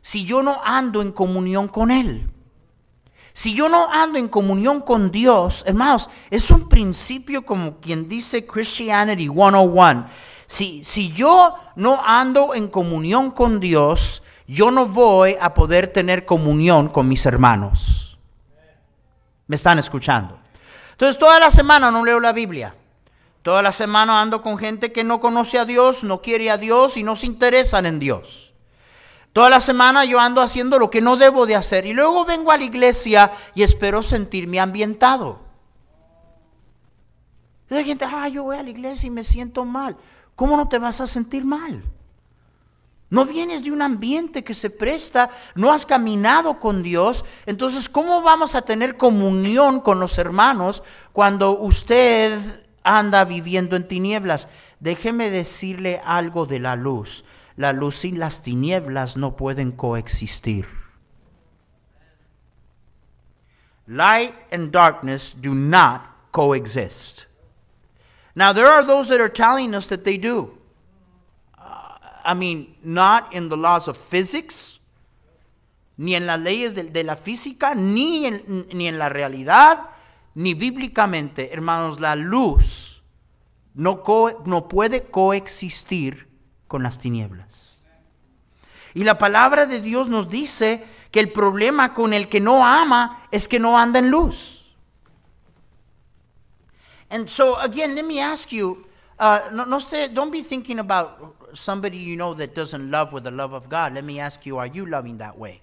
[0.00, 2.28] si yo no ando en comunión con Él.
[3.32, 8.46] Si yo no ando en comunión con Dios, hermanos, es un principio como quien dice
[8.46, 10.06] Christianity 101.
[10.46, 16.24] Si, si yo no ando en comunión con Dios, yo no voy a poder tener
[16.26, 18.18] comunión con mis hermanos.
[19.46, 20.38] ¿Me están escuchando?
[20.92, 22.74] Entonces, toda la semana no leo la Biblia.
[23.42, 26.96] Toda la semana ando con gente que no conoce a Dios, no quiere a Dios
[26.96, 28.54] y no se interesan en Dios.
[29.34, 32.52] Toda la semana yo ando haciendo lo que no debo de hacer y luego vengo
[32.52, 35.40] a la iglesia y espero sentirme ambientado.
[37.68, 39.96] hay gente, ah, yo voy a la iglesia y me siento mal.
[40.36, 41.82] ¿Cómo no te vas a sentir mal?
[43.10, 47.24] No vienes de un ambiente que se presta, no has caminado con Dios.
[47.46, 52.40] Entonces, ¿cómo vamos a tener comunión con los hermanos cuando usted
[52.82, 54.48] anda viviendo en tinieblas?
[54.80, 57.24] Déjeme decirle algo de la luz.
[57.56, 60.66] La luz y las tinieblas no pueden coexistir.
[63.86, 67.26] Light and darkness do not coexist.
[68.34, 70.58] Now, there are those that are telling us that they do.
[72.24, 74.80] I mean, not in the laws of physics,
[75.96, 79.90] ni en las leyes de, de la física, ni en, ni en la realidad,
[80.34, 81.52] ni bíblicamente.
[81.52, 83.02] Hermanos, la luz
[83.74, 86.28] no, co, no puede coexistir
[86.66, 87.82] con las tinieblas.
[88.94, 93.24] Y la palabra de Dios nos dice que el problema con el que no ama
[93.30, 94.63] es que no anda en luz.
[97.14, 98.84] And so again, let me ask you,
[99.20, 103.22] uh, no, no stay, don't be thinking about somebody you know that doesn't love with
[103.22, 105.62] the love of God, let me ask you, are you loving that way?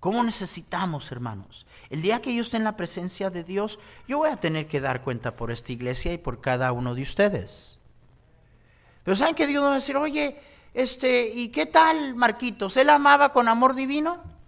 [0.00, 1.64] ¿Cómo necesitamos, hermanos?
[1.88, 4.82] El día que yo esté en la presencia de Dios, yo voy a tener que
[4.82, 7.78] dar cuenta por esta iglesia y por cada uno de ustedes.
[9.02, 10.38] Pero ¿saben que Dios va a decir, oye,
[10.74, 12.76] este, ¿y qué tal Marquitos?
[12.76, 14.39] ¿Él amaba con amor divino?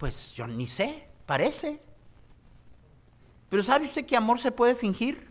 [0.00, 1.78] Pues yo ni sé, parece.
[3.50, 5.30] Pero ¿sabe usted que amor se puede fingir?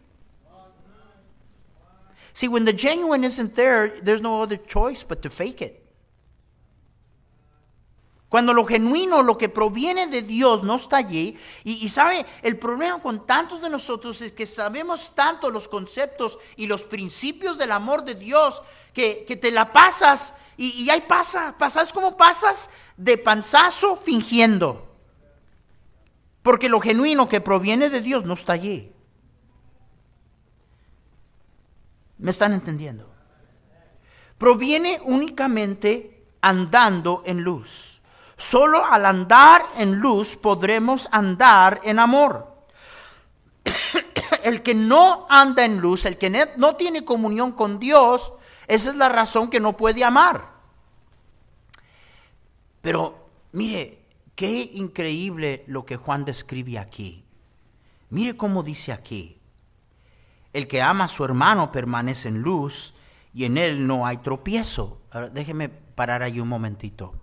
[2.34, 5.80] See, when the genuine isn't there, there's no other choice but to fake it.
[8.30, 11.36] Cuando lo genuino, lo que proviene de Dios no está allí.
[11.64, 16.38] Y, y, sabe, el problema con tantos de nosotros es que sabemos tanto los conceptos
[16.56, 18.62] y los principios del amor de Dios
[18.94, 21.56] que, que te la pasas y, y ahí pasa.
[21.58, 22.70] ¿Pasas como pasas?
[23.00, 24.86] De panzazo fingiendo.
[26.44, 28.92] Porque lo genuino que proviene de Dios no está allí.
[32.18, 33.10] ¿Me están entendiendo?
[34.40, 38.02] proviene únicamente andando en luz.
[38.38, 42.48] Solo al andar en luz podremos andar en amor.
[44.44, 48.34] el que no anda en luz, el que no tiene comunión con Dios,
[48.68, 50.59] esa es la razón que no puede amar.
[52.82, 57.24] Pero mire, qué increíble lo que Juan describe aquí.
[58.10, 59.38] Mire cómo dice aquí.
[60.54, 62.94] El que ama a su hermano permanece en luz
[63.34, 65.02] y en él no hay tropiezo.
[65.34, 67.14] déjeme parar ahí un momentito.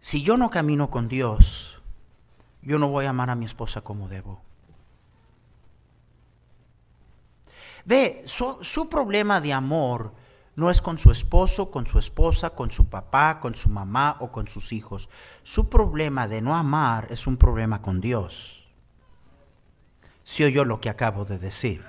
[0.00, 1.82] Si yo no camino con Dios,
[2.62, 4.40] yo no voy a amar a mi esposa como debo.
[7.84, 10.12] Ve, su, problema de amor
[10.58, 14.32] no es con su esposo, con su esposa, con su papá, con su mamá o
[14.32, 15.08] con sus hijos.
[15.44, 18.66] Su problema de no amar es un problema con Dios.
[20.24, 21.84] Si oyó lo que acabo de decir.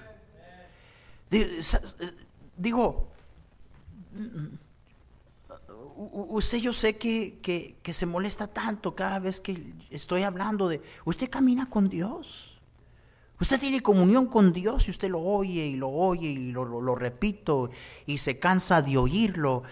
[2.58, 3.08] Digo,
[5.96, 11.28] usted yo sé que, que, se molesta tanto cada vez que estoy hablando de, usted
[11.32, 12.49] camina con Dios.
[13.40, 17.70] Usted tiene comunión con Dios y usted lo oye y lo oye y lo, repito
[18.06, 19.64] y se cansa de oírlo.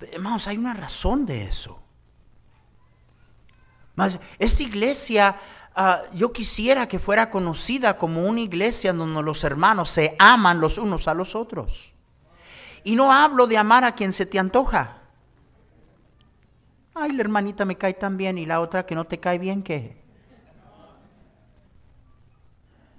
[0.00, 1.80] Hermanos, hay una razón de eso.
[4.38, 5.36] Esta iglesia,
[5.74, 10.78] ah, yo quisiera que fuera conocida como una iglesia donde los hermanos se aman los
[10.78, 11.92] unos a los otros.
[12.84, 14.98] Y no hablo de amar a quien se te antoja.
[16.94, 19.64] Ay, la hermanita me cae tan bien y la otra que no te cae bien,
[19.64, 20.05] ¿qué?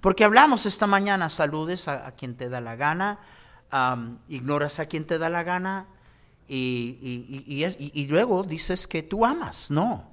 [0.00, 3.18] Porque hablamos esta mañana, saludes a, quien te da la gana,
[4.28, 5.86] ignoras a quien te da la gana
[6.46, 6.96] y,
[7.92, 9.70] y, luego dices que tú amas.
[9.70, 10.04] No.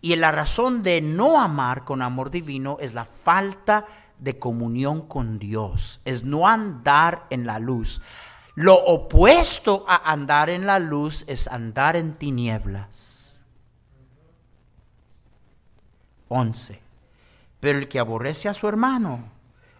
[0.00, 3.86] Y la razón de no amar con amor divino es la falta
[4.18, 8.00] de comunión con Dios, es no andar en la luz.
[8.54, 13.38] Lo opuesto a andar en la luz es andar en tinieblas.
[16.28, 16.87] 11.
[17.60, 19.30] Pero el que aborrece a su hermano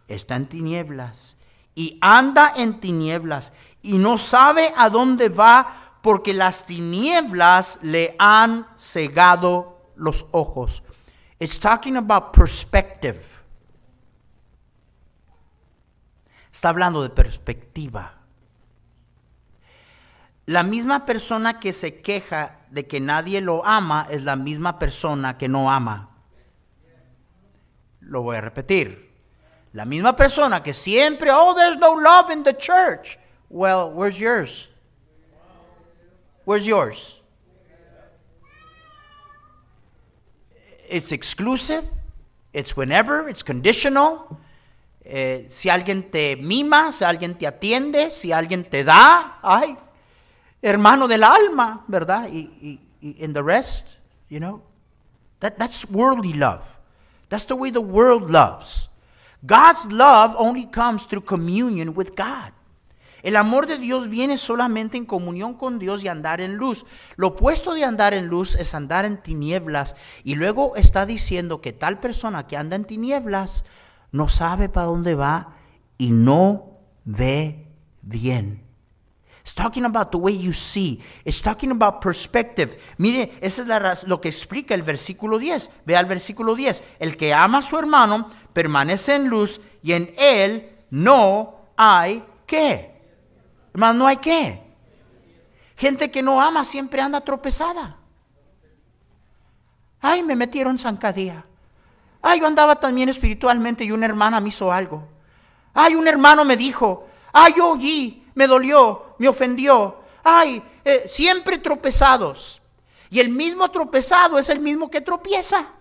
[0.09, 1.37] está en tinieblas
[1.75, 8.67] y anda en tinieblas y no sabe a dónde va porque las tinieblas le han
[8.77, 10.83] cegado los ojos.
[11.38, 13.21] It's talking about perspective.
[16.53, 18.14] Está hablando de perspectiva.
[20.47, 25.37] La misma persona que se queja de que nadie lo ama es la misma persona
[25.37, 26.08] que no ama.
[28.09, 29.09] Lo voy a repetir.
[29.73, 33.18] La misma persona que siempre, oh, there's no love in the church.
[33.51, 34.66] Well, where's yours?
[36.44, 37.21] Where's yours?
[40.88, 41.85] It's exclusive.
[42.55, 43.29] It's whenever.
[43.29, 44.38] It's conditional.
[45.05, 49.77] Eh, si alguien te mima, si alguien te atiende, si alguien te da, ay,
[50.61, 52.29] hermano del alma, ¿verdad?
[52.31, 54.62] Y, y, y in the rest, you know,
[55.40, 56.78] that, that's worldly love.
[57.29, 58.88] That's the way the world loves.
[59.45, 62.53] God's love only comes through communion with God.
[63.23, 66.87] El amor de Dios viene solamente en comunión con Dios y andar en luz.
[67.17, 69.97] Lo opuesto de andar en luz es andar en tinieblas.
[70.23, 73.64] Y luego está diciendo que tal persona que anda en tinieblas
[74.12, 75.57] no sabe para dónde va
[75.99, 77.67] y no ve
[78.03, 78.67] bien.
[79.49, 81.01] It's talking about the way you see.
[81.25, 82.77] It's talking about perspective.
[82.99, 85.71] Mire, eso es lo que explica el versículo 10.
[85.87, 86.85] Vea el versículo 10.
[86.99, 93.01] El que ama a su hermano permanece en luz y en él no hay qué.
[93.73, 94.63] Hermano, no hay qué.
[95.79, 97.97] Gente que no ama siempre anda tropezada.
[100.03, 101.47] Ay, me metieron zancadilla.
[102.21, 105.09] Ay, yo andaba también espiritualmente y una hermana me hizo algo.
[105.73, 107.07] Ay, un hermano me dijo.
[107.33, 109.96] Ay, yo oí me dolió, me ofendió.
[110.22, 112.62] Ay, eh, siempre tropezados.
[113.11, 115.72] Y el mismo tropezado es el mismo que tropieza.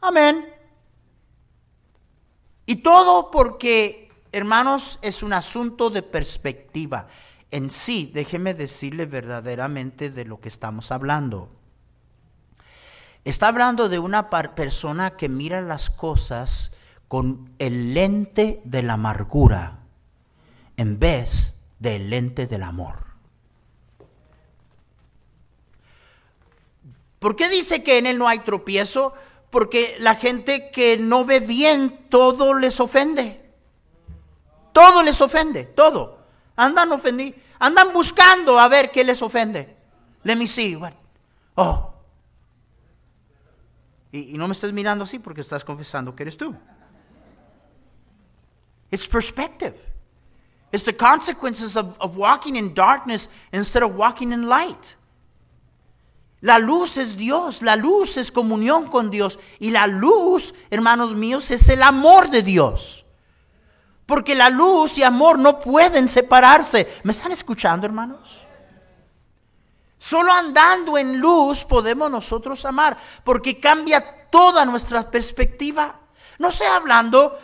[0.00, 0.48] Amén.
[2.64, 7.08] Y todo porque, hermanos, es un asunto de perspectiva.
[7.50, 11.50] En sí, déjeme decirle verdaderamente de lo que estamos hablando.
[13.26, 16.72] Está hablando de una persona que mira las cosas
[17.06, 19.79] con el lente de la amargura
[20.80, 22.94] en vez del lente del amor.
[27.18, 29.12] ¿Por qué dice que en él no hay tropiezo?
[29.50, 33.52] Porque la gente que no ve bien, todo les ofende.
[34.72, 36.24] Todo les ofende, todo.
[36.56, 39.76] Andan ofendidos, andan buscando a ver qué les ofende.
[40.22, 40.80] Let me see.
[41.56, 41.92] Oh.
[44.12, 46.56] Y, no me estás mirando así porque estás confesando que eres tú.
[48.90, 49.89] It's perspective.
[50.72, 54.96] It's the consequences of, of walking in darkness instead of walking in light.
[56.42, 61.50] La luz es Dios, la luz es comunión con Dios y la luz, hermanos míos,
[61.50, 63.04] es el amor de Dios.
[64.06, 67.00] Porque la luz y amor no pueden separarse.
[67.04, 68.40] ¿Me están escuchando, hermanos?
[69.98, 76.00] Solo andando en luz podemos nosotros amar, porque cambia toda nuestra perspectiva.
[76.38, 77.38] No estoy hablando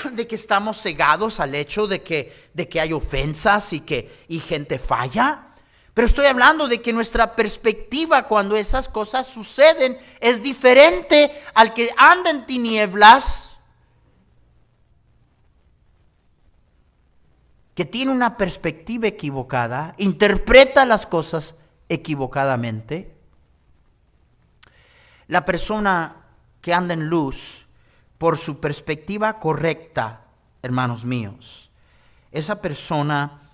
[0.12, 4.40] de que estamos cegados al hecho de que, de que hay ofensas y que y
[4.40, 5.48] gente falla.
[5.94, 11.90] Pero estoy hablando de que nuestra perspectiva cuando esas cosas suceden es diferente al que
[11.98, 13.50] anda en tinieblas,
[17.74, 21.54] que tiene una perspectiva equivocada, interpreta las cosas
[21.88, 23.14] equivocadamente.
[25.28, 26.16] La persona
[26.62, 27.66] que anda en luz,
[28.22, 30.20] por su perspectiva correcta,
[30.62, 31.72] hermanos míos,
[32.30, 33.50] esa persona...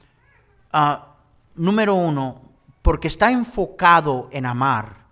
[0.71, 1.14] Ah,
[1.55, 2.43] número uno,
[2.83, 5.07] porque está enfocado en amar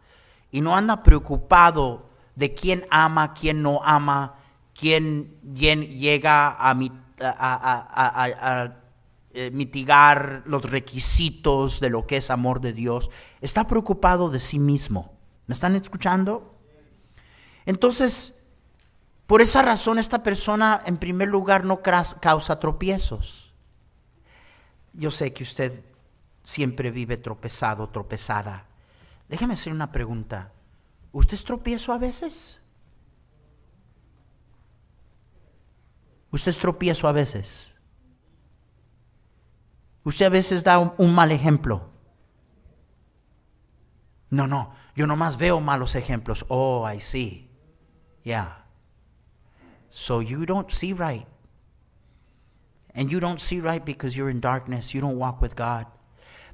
[0.53, 4.35] y no anda preocupado de quién ama, quién no ama,
[4.79, 6.77] quién, llega a,
[9.33, 13.11] eh, mitigar los requisitos de lo que es amor de Dios.
[13.41, 15.15] Está preocupado de sí mismo.
[15.47, 16.55] ¿Me están escuchando?
[17.65, 18.36] Entonces,
[19.27, 23.53] por esa razón esta persona en primer lugar no causa tropiezos.
[24.93, 25.85] Yo sé que usted
[26.45, 28.66] siempre vive tropezado, tropezada.
[29.29, 30.53] Déjeme hacer una pregunta.
[31.12, 32.61] ¿Usted es tropiezo a veces?
[36.31, 37.74] ¿Usted es tropiezo a veces?
[40.05, 41.91] ¿Usted a veces da un, mal ejemplo?
[44.31, 46.45] No, no, yo nomás veo malos ejemplos.
[46.49, 47.51] Oh, I see.
[48.22, 48.66] Yeah.
[49.97, 51.27] So you don't see right.
[52.95, 54.93] And you don't see right because you're in darkness.
[54.93, 55.87] You don't walk with God.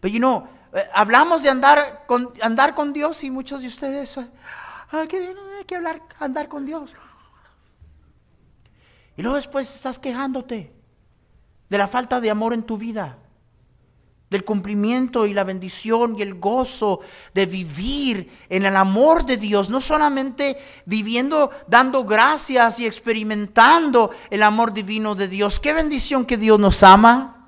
[0.01, 4.17] But you know, eh, hablamos de andar con, andar con Dios y muchos de ustedes,
[4.17, 4.31] eh,
[4.93, 6.95] ah, eh, hay que hablar, andar con Dios.
[9.17, 10.73] Y luego después estás quejándote
[11.69, 13.19] de la falta de amor en tu vida,
[14.33, 17.01] del cumplimiento y la bendición y el gozo
[17.33, 20.57] de vivir en el amor de Dios, no solamente
[20.87, 25.61] viviendo, dando gracias y experimentando el amor divino de Dios.
[25.61, 27.39] Qué bendición que Dios nos ama.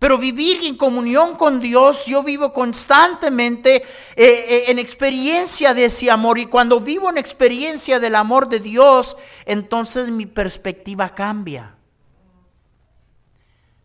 [0.00, 3.84] Pero vivir en comunión con Dios, yo vivo constantemente eh,
[4.16, 6.38] eh, en experiencia de ese amor.
[6.38, 9.14] Y cuando vivo en experiencia del amor de Dios,
[9.44, 11.74] entonces mi perspectiva cambia.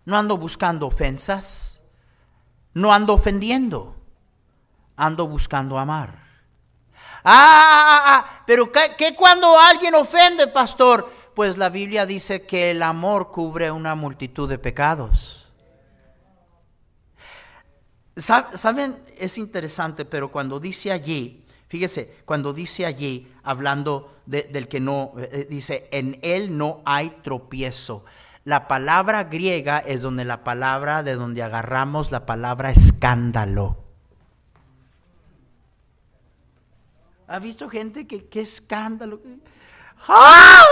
[0.05, 1.74] No ando buscando ofensas,
[2.75, 3.95] no ando ofendiendo,
[4.95, 6.23] ando buscando amar.
[7.23, 11.11] Ah, ah, ah, ah pero ¿qué, cuando alguien ofende, pastor?
[11.33, 15.47] Pues la Biblia dice que el amor cubre una multitud de pecados.
[18.15, 25.13] Saben, es interesante, pero cuando dice allí, fíjese, cuando dice allí, hablando del que no,
[25.17, 28.05] eh, eh, dice, en él no hay tropiezo.
[28.45, 33.83] La palabra griega es donde la palabra, de donde agarramos la palabra escándalo.
[37.27, 39.19] ¿Ha visto gente que qué escándalo?
[40.07, 40.63] ¡Ah!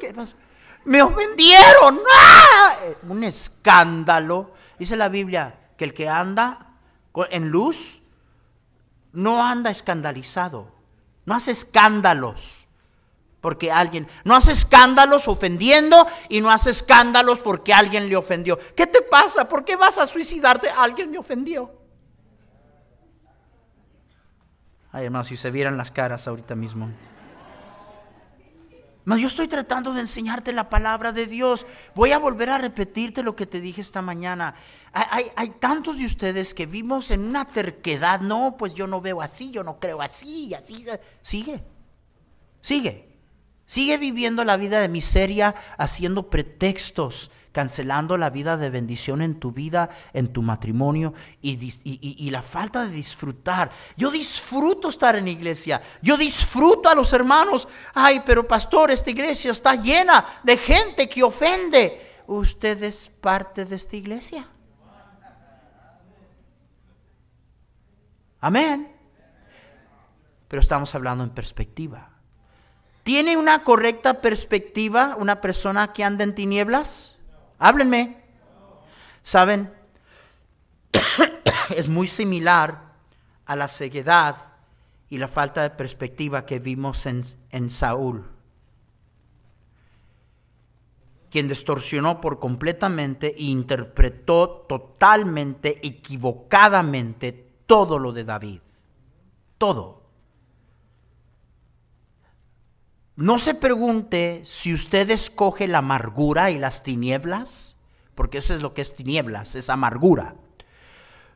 [0.00, 0.34] ¿Qué pasó?
[0.86, 2.00] Me ofendieron.
[2.10, 2.74] ¡Ah!
[3.06, 4.54] Un escándalo.
[4.78, 6.78] Dice la Biblia que el que anda
[7.30, 8.00] en luz
[9.12, 10.72] no anda escandalizado,
[11.26, 12.63] no hace escándalos
[13.44, 18.58] porque alguien, no hace escándalos ofendiendo y no hace escándalos porque alguien le ofendió.
[18.74, 19.46] ¿Qué te pasa?
[19.46, 20.70] ¿Por qué vas a suicidarte?
[20.70, 21.70] Alguien me ofendió.
[24.90, 26.88] Ay, hermano, si se vieran las caras ahorita mismo.
[29.04, 31.66] Mas yo estoy tratando de enseñarte la palabra de Dios.
[31.94, 34.54] Voy a volver a repetirte lo que te dije esta mañana.
[34.90, 38.22] Hay, tantos de ustedes que vimos en una terquedad.
[38.22, 40.86] No, pues yo no veo así, yo no creo así, así.
[41.20, 41.62] Sigue,
[42.62, 43.13] sigue.
[43.66, 49.52] Sigue viviendo la vida de miseria, haciendo pretextos cancelando la vida de bendición en tu
[49.52, 53.70] vida, en tu matrimonio y, la falta de disfrutar.
[53.96, 57.68] Yo disfruto estar en iglesia, yo disfruto a los hermanos.
[57.94, 62.22] Ay, pero pastor, esta iglesia está llena de gente que ofende.
[62.26, 64.48] Usted es parte de esta iglesia.
[68.40, 68.92] Amén.
[70.48, 72.13] Pero estamos hablando en perspectiva.
[73.04, 77.14] ¿Tiene una correcta perspectiva una persona que anda en tinieblas?
[77.58, 78.24] Háblenme.
[79.22, 79.72] ¿Saben?
[81.70, 82.94] es muy similar
[83.46, 84.36] a la ceguedad
[85.08, 88.34] y la falta de perspectiva que vimos en, en Saúl.
[91.34, 97.32] quien distorsionó por completamente e interpretó totalmente, equivocadamente
[97.66, 98.60] todo lo de David.
[99.58, 100.03] Todo.
[103.16, 107.76] No se pregunte si usted escoge la amargura y las tinieblas,
[108.14, 110.34] porque eso es lo que es tinieblas, es amargura.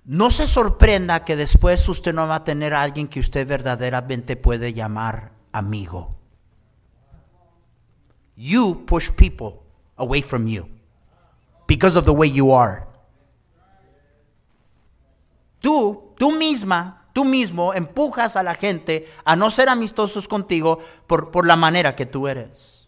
[0.04, 4.36] No se sorprenda que después usted no va a tener a alguien que usted verdaderamente
[4.36, 6.16] puede llamar amigo.
[8.34, 9.60] You push people
[9.96, 10.68] away from you
[11.66, 12.86] because of the way you are.
[15.60, 21.32] Tú, tú misma, tú mismo empujas a la gente a no ser amistosos contigo por,
[21.32, 22.86] por la manera que tú eres.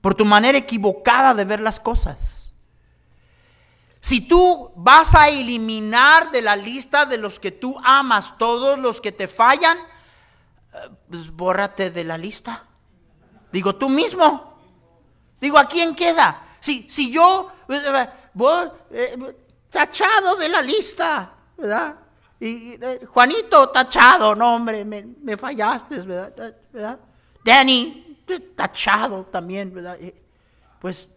[0.00, 2.52] Por tu manera equivocada de ver las cosas.
[3.98, 9.00] Si tú vas a eliminar de la lista de los que tú amas todos los
[9.00, 12.66] que te fallan, eh, pues bórrate de la lista.
[13.50, 14.60] Digo, tú mismo.
[15.40, 16.56] Digo, ¿a quién queda?
[16.60, 18.08] Si, si yo, eh,
[18.92, 19.36] eh,
[19.70, 21.96] tachado de la lista, ¿verdad?
[22.40, 26.56] Y, Juanito, tachado, no hombre, me, fallaste, ¿verdad?
[26.72, 27.00] ¿verdad?
[27.44, 28.22] Danny,
[28.54, 29.98] tachado también, ¿verdad?
[30.80, 31.10] Pues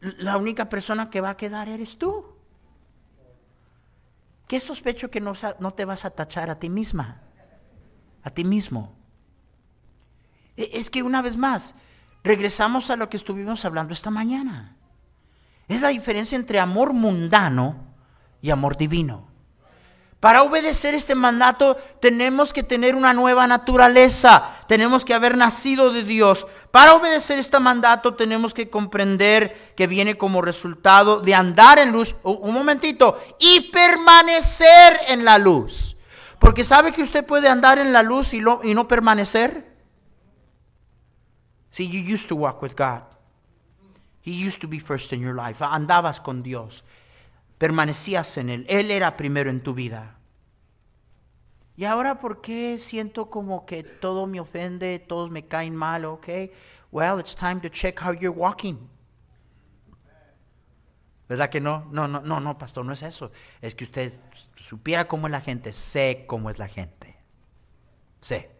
[0.00, 2.24] la única persona que va a quedar eres tú.
[4.46, 7.22] ¿Qué sospecho que no, no te vas a tachar a ti misma?
[8.22, 8.94] A ti mismo.
[10.56, 11.74] E, es que una vez más,
[12.22, 14.76] regresamos a lo que estuvimos hablando esta mañana.
[15.68, 17.91] Es la diferencia entre amor mundano
[18.42, 19.32] y amor divino.
[20.22, 26.04] Para obedecer este mandato tenemos que tener una nueva naturaleza, tenemos que haber nacido de
[26.04, 26.46] Dios.
[26.70, 32.14] Para obedecer este mandato tenemos que comprender que viene como resultado de andar en luz,
[32.22, 35.96] un momentito, y permanecer en la luz.
[36.38, 39.74] Porque sabe que usted puede andar en la luz y, y no permanecer.
[41.72, 43.02] See, you used to walk with God.
[44.24, 45.64] He used to be first in your life.
[45.64, 46.84] Andabas con Dios
[47.62, 48.66] permanecías en Él.
[48.68, 50.18] Él era primero en tu vida.
[51.76, 56.04] Y ahora, ¿por qué siento como que todo me ofende, todos me caen mal?
[56.06, 56.26] Ok,
[56.90, 58.78] well, it's time to check how you're walking.
[61.28, 61.86] ¿Verdad que no?
[61.92, 63.30] No, no, no, no, pastor, no es eso.
[63.60, 64.12] Es que usted
[64.56, 67.16] supiera cómo es la gente, sé cómo es la gente.
[68.20, 68.50] Sé.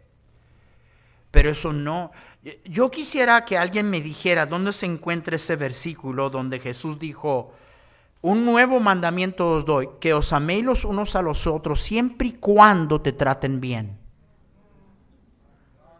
[1.29, 2.13] Pero eso no.
[2.63, 7.53] Yo quisiera que alguien me dijera dónde se encuentra ese versículo donde Jesús dijo,
[8.23, 12.33] un nuevo mandamiento os doy, que os améis los unos a los otros siempre y
[12.33, 13.99] cuando te traten bien.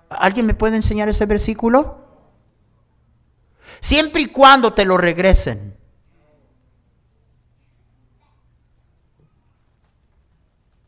[0.10, 2.00] ¿Alguien me puede enseñar ese versículo?
[3.82, 5.76] Siempre y cuando te lo regresen.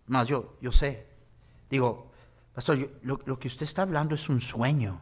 [0.07, 1.05] Más yo, yo sé.
[1.69, 2.11] Digo,
[2.53, 5.01] pastor, lo, lo que usted está hablando es un sueño.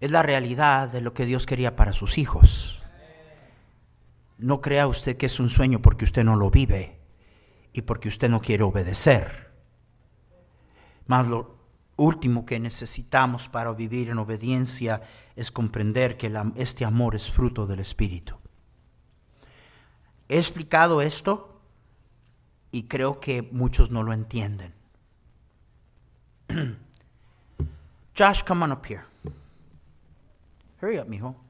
[0.00, 2.77] Es la realidad de lo que Dios quería para sus hijos.
[4.38, 6.98] No crea usted que es un sueño porque usted no lo vive
[7.72, 9.52] y porque usted no quiere obedecer.
[11.06, 11.56] Más lo
[11.96, 15.02] último que necesitamos para vivir en obediencia
[15.34, 18.36] es comprender que este amor es fruto del Espíritu.
[20.28, 21.60] He explicado esto
[22.70, 24.74] y creo que muchos no lo entienden.
[28.16, 29.04] Josh, come on up here.
[30.80, 31.47] Hurry up, mijo.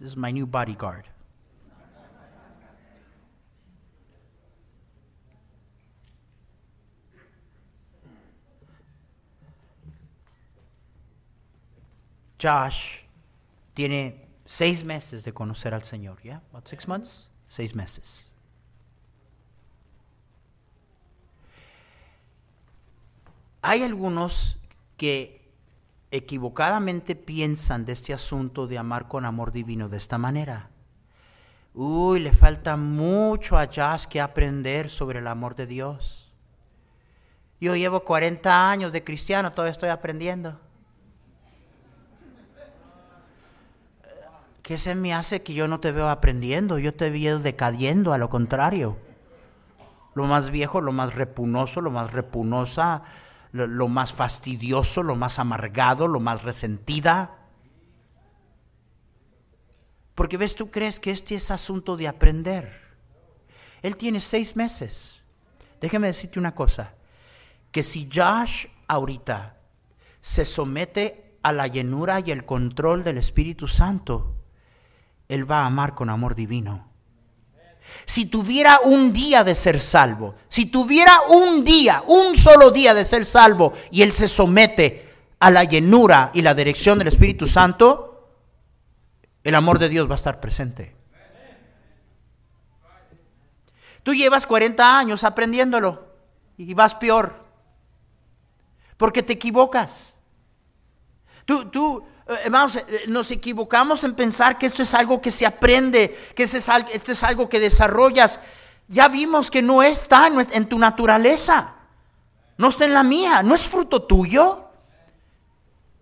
[0.00, 1.04] This is my new bodyguard.
[12.38, 13.02] Josh
[13.74, 16.40] tiene seis meses de conocer al Señor, ¿ya?
[16.50, 16.60] Yeah?
[16.64, 17.28] Six months?
[17.46, 18.30] Seis meses.
[23.62, 24.56] Hay algunos
[24.96, 25.39] que
[26.10, 30.70] equivocadamente piensan de este asunto de amar con amor divino de esta manera.
[31.72, 36.32] Uy, le falta mucho a Jazz que aprender sobre el amor de Dios.
[37.60, 40.58] Yo llevo 40 años de cristiano, todavía estoy aprendiendo.
[44.62, 46.78] ¿Qué se me hace que yo no te veo aprendiendo?
[46.78, 48.96] Yo te veo decadiendo, a lo contrario.
[50.14, 53.02] Lo más viejo, lo más repunoso, lo más repunosa,
[53.52, 57.38] lo, más fastidioso, lo más amargado, lo más resentida.
[60.14, 62.80] Porque ves, tú crees que este es asunto de aprender.
[63.82, 65.22] Él tiene seis meses.
[65.80, 66.94] Déjame decirte una cosa,
[67.70, 69.56] que si Josh ahorita
[70.20, 74.34] se somete a la llenura y el control del Espíritu Santo,
[75.28, 76.89] él va a amar con amor divino.
[78.06, 83.04] Si tuviera un día de ser salvo, si tuviera un día, un solo día de
[83.04, 88.28] ser salvo, y él se somete a la llenura y la dirección del Espíritu Santo,
[89.42, 90.94] el amor de Dios va a estar presente.
[94.02, 96.08] Tú llevas 40 años aprendiéndolo
[96.56, 97.44] y vas peor,
[98.96, 100.18] porque te equivocas.
[101.44, 102.50] Tú, tú, eh,
[102.86, 107.22] eh, nos equivocamos en pensar que esto es algo que se aprende, que esto es
[107.24, 108.38] algo que desarrollas.
[108.86, 111.74] Ya vimos que no está en tu naturaleza,
[112.56, 114.64] no está en la mía, no es fruto tuyo.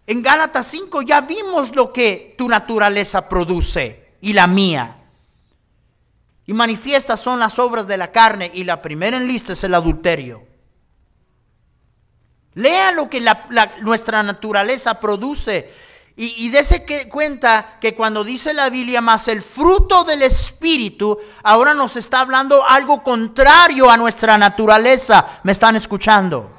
[0.06, 4.96] En Gálatas 5 ya vimos lo que tu naturaleza produce y la mía.
[6.46, 9.74] Y manifiestas son las obras de la carne y la primera en lista es el
[9.74, 10.46] adulterio.
[12.54, 13.22] Lea lo que
[13.82, 15.70] nuestra naturaleza produce
[16.18, 21.16] y, y dése que cuenta que cuando dice la Biblia más el fruto del Espíritu,
[21.44, 25.40] ahora nos está hablando algo contrario a nuestra naturaleza.
[25.44, 26.50] ¿Me están escuchando?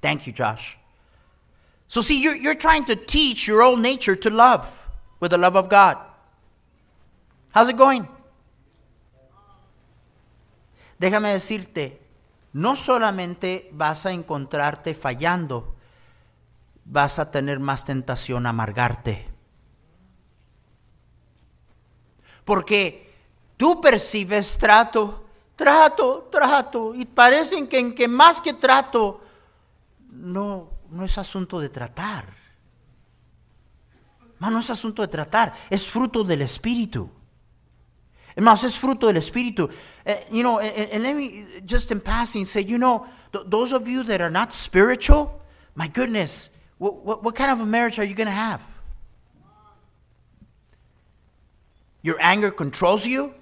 [0.00, 0.76] Thank you, Josh.
[1.88, 4.88] So, see, you're, you're trying to teach your old nature to love
[5.18, 5.96] with the love of God.
[7.52, 8.06] How's it going?
[11.00, 12.00] Déjame decirte,
[12.52, 15.73] no solamente vas a encontrarte fallando,
[16.84, 19.28] vas a tener más tentación a amargarte.
[22.44, 23.12] Porque
[23.56, 25.24] tú percibes trato,
[25.56, 29.22] trato, trato, y parecen que en que más que trato,
[30.10, 32.44] no, no es asunto de tratar.
[34.50, 37.10] No, es asunto de tratar, es fruto del Espíritu.
[38.36, 39.70] Hermanos, es fruto del Espíritu.
[40.04, 43.72] Uh, you know, and, and, let me just in passing say, you know, th those
[43.72, 45.40] of you that are not spiritual,
[45.74, 46.50] my goodness,
[46.84, 48.62] what, what, what kind of a marriage are you going to have?
[52.02, 53.32] Your anger controls you.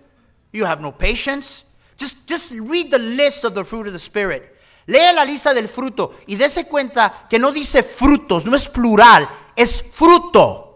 [0.53, 1.65] You have no patience.
[1.97, 4.57] Just, just read the list of the fruit of the Spirit.
[4.87, 9.29] Lea la lista del fruto y dése cuenta que no dice frutos, no es plural,
[9.57, 10.72] es fruto.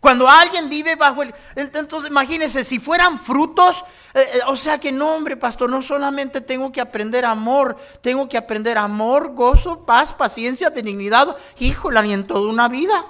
[0.00, 1.34] Cuando alguien vive bajo el...
[1.56, 3.84] Entonces imagínense, si fueran frutos,
[4.14, 8.28] eh, eh, o sea que no, hombre, pastor, no solamente tengo que aprender amor, tengo
[8.28, 13.06] que aprender amor, gozo, paz, paciencia, benignidad, híjole, ni en toda una vida.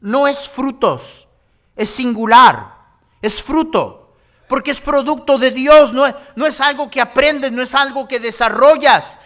[0.00, 1.28] No es frutos,
[1.76, 2.74] es singular,
[3.22, 4.02] es fruto.
[4.46, 6.04] Porque es producto de Dios, no
[6.36, 9.18] no es algo que aprendes, no es algo que desarrollas,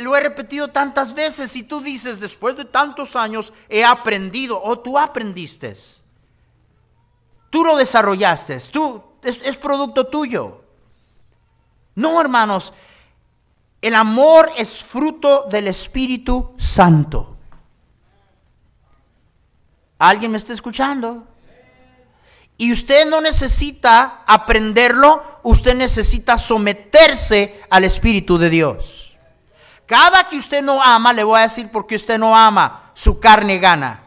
[0.00, 4.78] lo he repetido tantas veces y tú dices, después de tantos años he aprendido o
[4.78, 5.74] tú aprendiste.
[7.50, 10.62] Tú lo desarrollaste, tú, es, es producto tuyo.
[11.94, 12.72] No, hermanos,
[13.80, 17.36] el amor es fruto del Espíritu Santo.
[19.98, 21.26] ¿Alguien me está escuchando?
[22.58, 29.05] Y usted no necesita aprenderlo, usted necesita someterse al Espíritu de Dios.
[29.86, 33.58] Cada que usted no ama, le voy a decir porque usted no ama, su carne
[33.58, 34.02] gana.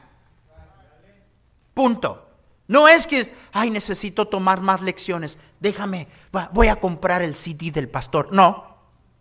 [1.74, 2.28] Punto.
[2.68, 5.38] No es que, ay, necesito tomar más lecciones.
[5.60, 6.08] Déjame,
[6.52, 8.32] voy a comprar el CD del pastor.
[8.32, 8.70] No,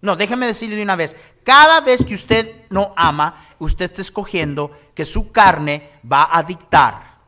[0.00, 1.16] no, déjeme decirle de una vez.
[1.44, 7.18] Cada vez que usted no ama, usted está escogiendo que su carne va a dictar.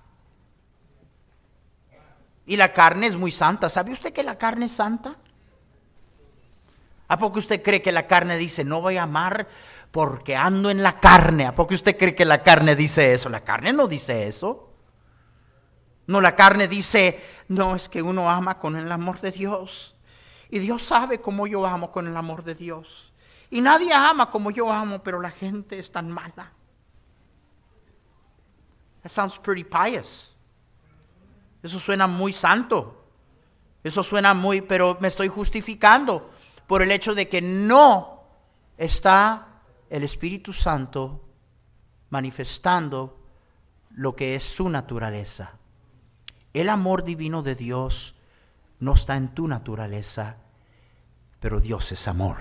[2.47, 3.68] Y la carne es muy santa.
[3.68, 5.16] ¿Sabe usted que la carne es santa?
[7.11, 9.48] ¿A poco usted cree que la carne dice, no voy a amar
[9.90, 11.44] porque ando en la carne?
[11.44, 13.28] ¿A poco usted cree que la carne dice eso?
[13.28, 14.70] La carne no dice eso.
[16.06, 19.96] No, la carne dice, no, es que uno ama con el amor de Dios.
[20.50, 23.12] Y Dios sabe cómo yo amo con el amor de Dios.
[23.50, 26.52] Y nadie ama como yo amo, pero la gente es tan mala.
[29.02, 30.32] That sounds pretty pious.
[31.61, 33.02] Eso suena muy santo.
[33.82, 36.30] Eso suena muy, pero me estoy justificando
[36.71, 38.23] por el hecho de que no
[38.79, 39.61] está
[39.91, 41.25] el Espíritu Santo
[42.11, 43.18] manifestando
[43.91, 45.55] lo que es su naturaleza.
[46.53, 48.14] El amor divino de Dios
[48.79, 50.37] no está en tu naturaleza,
[51.41, 52.37] pero Dios es amor.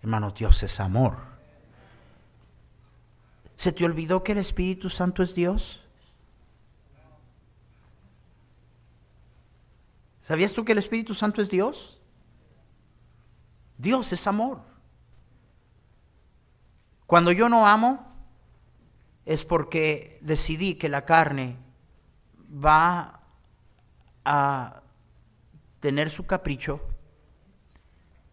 [0.00, 1.16] Hermano, Dios es amor.
[3.56, 5.82] ¿Se te olvidó que el Espíritu Santo es Dios?
[10.20, 11.98] ¿Sabías tú que el Espíritu Santo es Dios?
[13.78, 14.60] Dios es amor.
[17.06, 18.04] Cuando yo no amo,
[19.24, 21.56] es porque decidí que la carne
[22.52, 23.20] va
[24.24, 24.82] a
[25.80, 26.80] tener su capricho,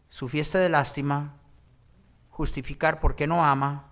[0.10, 1.38] su fiesta de lástima,
[2.30, 3.92] justificar por qué no ama,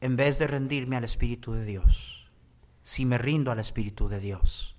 [0.00, 2.30] en vez de rendirme al Espíritu de Dios.
[2.82, 4.76] Si me rindo al Espíritu de Dios.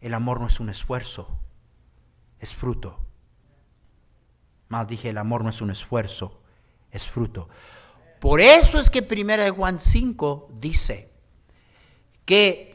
[0.00, 1.38] el amor no es un esfuerzo,
[2.38, 3.09] es fruto.
[4.70, 6.40] Más dije, el amor no es un esfuerzo,
[6.92, 7.48] es fruto.
[8.20, 11.10] Por eso es que 1 Juan 5 dice
[12.24, 12.72] que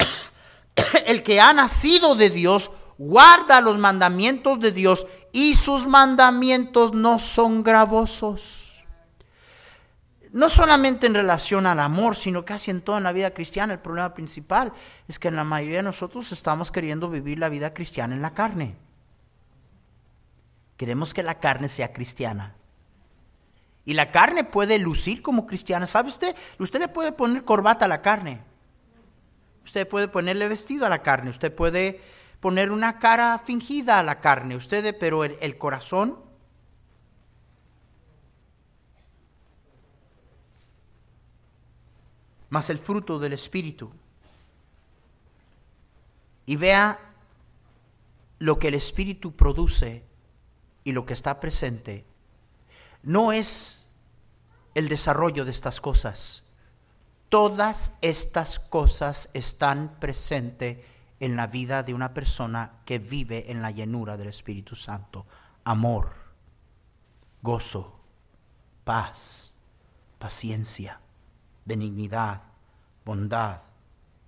[1.06, 7.18] el que ha nacido de Dios guarda los mandamientos de Dios y sus mandamientos no
[7.18, 8.84] son gravosos.
[10.34, 13.72] No solamente en relación al amor, sino casi en toda la vida cristiana.
[13.72, 14.74] El problema principal
[15.08, 18.34] es que en la mayoría de nosotros estamos queriendo vivir la vida cristiana en la
[18.34, 18.76] carne.
[20.78, 22.56] Queremos que la carne sea cristiana.
[23.86, 25.86] Y la carne puede lucir como cristiana.
[25.86, 26.36] ¿Sabe usted?
[26.60, 28.42] Usted le puede poner corbata a la carne.
[29.64, 31.30] Usted puede ponerle vestido a la carne.
[31.30, 32.02] Usted puede
[32.40, 34.56] poner una cara fingida a la carne.
[34.56, 36.20] Usted, pero el, el corazón.
[42.50, 43.92] Más el fruto del Espíritu.
[46.48, 47.00] Y vea
[48.40, 50.04] lo que el Espíritu produce
[50.86, 52.06] y lo que está presente
[53.04, 53.92] no es
[54.74, 56.44] el desarrollo de estas cosas.
[57.28, 60.78] Todas estas cosas están presentes
[61.20, 65.26] en la vida de una persona que vive en la llenura del Espíritu Santo.
[65.64, 66.14] Amor,
[67.42, 68.00] gozo,
[68.84, 69.58] paz,
[70.20, 71.02] paciencia,
[71.66, 72.44] benignidad,
[73.04, 73.60] bondad,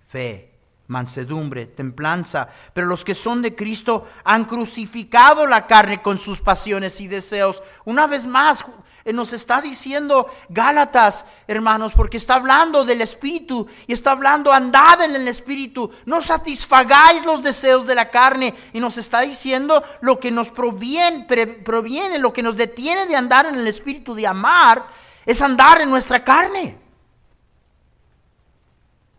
[0.06, 0.57] fe,
[0.88, 2.48] mansedumbre, templanza.
[2.72, 7.62] Pero los que son de Cristo han crucificado la carne con sus pasiones y deseos.
[7.84, 8.64] Una vez más
[9.04, 15.02] eh, nos está diciendo Gálatas, hermanos, porque está hablando del Espíritu y está hablando andad
[15.02, 15.90] en el Espíritu.
[16.06, 18.54] No satisfagáis los deseos de la carne.
[18.72, 21.26] Y nos está diciendo lo que nos proviene,
[21.64, 24.86] proviene, lo que nos detiene de andar en el Espíritu, de amar,
[25.26, 26.87] es andar en nuestra carne.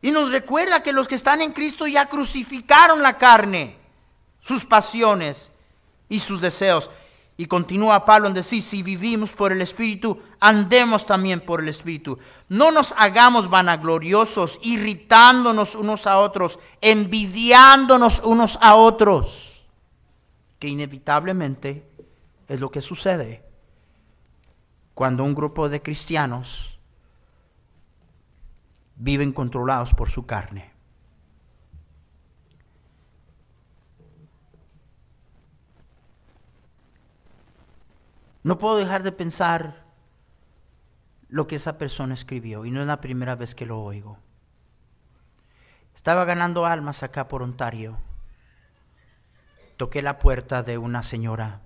[0.02, 3.78] Y nos recuerda que los que están en Cristo ya crucificaron la carne,
[4.42, 5.52] sus pasiones
[6.08, 6.90] y sus deseos.
[7.36, 12.20] Y continúa Pablo en decir, si vivimos por el Espíritu, andemos también por el Espíritu.
[12.50, 19.64] No nos hagamos vanagloriosos, irritándonos unos a otros, envidiándonos unos a otros,
[20.60, 21.86] que inevitablemente
[22.48, 23.44] es lo que sucede
[24.94, 26.79] cuando un grupo de cristianos
[29.00, 30.72] viven controlados por su carne.
[38.44, 39.86] No puedo dejar de pensar
[41.28, 44.20] lo que esa persona escribió y no es la primera vez que lo oigo.
[45.96, 47.98] Estaba ganando almas acá por Ontario.
[49.78, 51.62] Toqué la puerta de una señora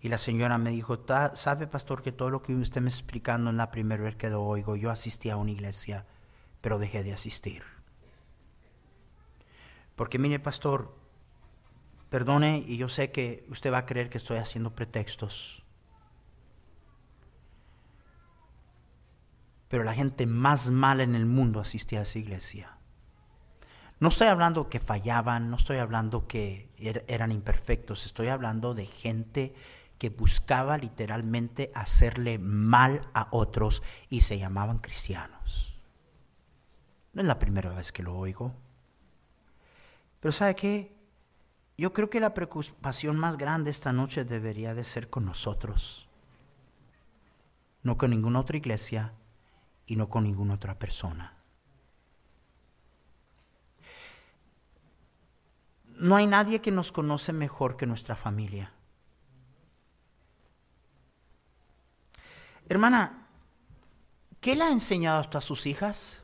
[0.00, 3.50] y la señora me dijo, ¿sabe pastor que todo lo que usted me está explicando
[3.50, 6.06] en la primera vez que lo oigo, yo asistí a una iglesia,
[6.62, 7.62] pero dejé de asistir?
[9.96, 10.96] Porque mire pastor,
[12.08, 15.62] perdone y yo sé que usted va a creer que estoy haciendo pretextos.
[19.68, 22.78] Pero la gente más mala en el mundo asistía a esa iglesia.
[24.00, 28.86] No estoy hablando que fallaban, no estoy hablando que er-, eran imperfectos, estoy hablando de
[28.86, 29.54] gente
[30.00, 35.78] que buscaba literalmente hacerle mal a otros y se llamaban cristianos.
[37.12, 38.54] No es la primera vez que lo oigo.
[40.20, 40.96] Pero ¿sabe qué?
[41.76, 46.08] Yo creo que la preocupación más grande esta noche debería de ser con nosotros,
[47.82, 49.12] no con ninguna otra iglesia
[49.84, 51.36] y no con ninguna otra persona.
[55.84, 58.72] No hay nadie que nos conoce mejor que nuestra familia.
[62.70, 63.26] Hermana,
[64.40, 66.22] ¿qué le ha enseñado a sus hijas?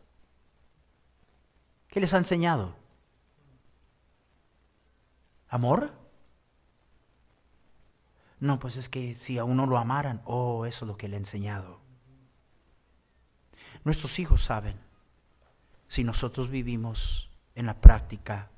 [1.88, 2.76] ¿Qué les ha enseñado?
[5.48, 5.92] ¿Amor?
[8.38, 11.16] No, pues es que si a uno lo amaran, oh, eso es lo que le
[11.16, 11.80] ha enseñado.
[13.82, 14.78] Nuestros hijos saben
[15.88, 18.50] si nosotros vivimos en la práctica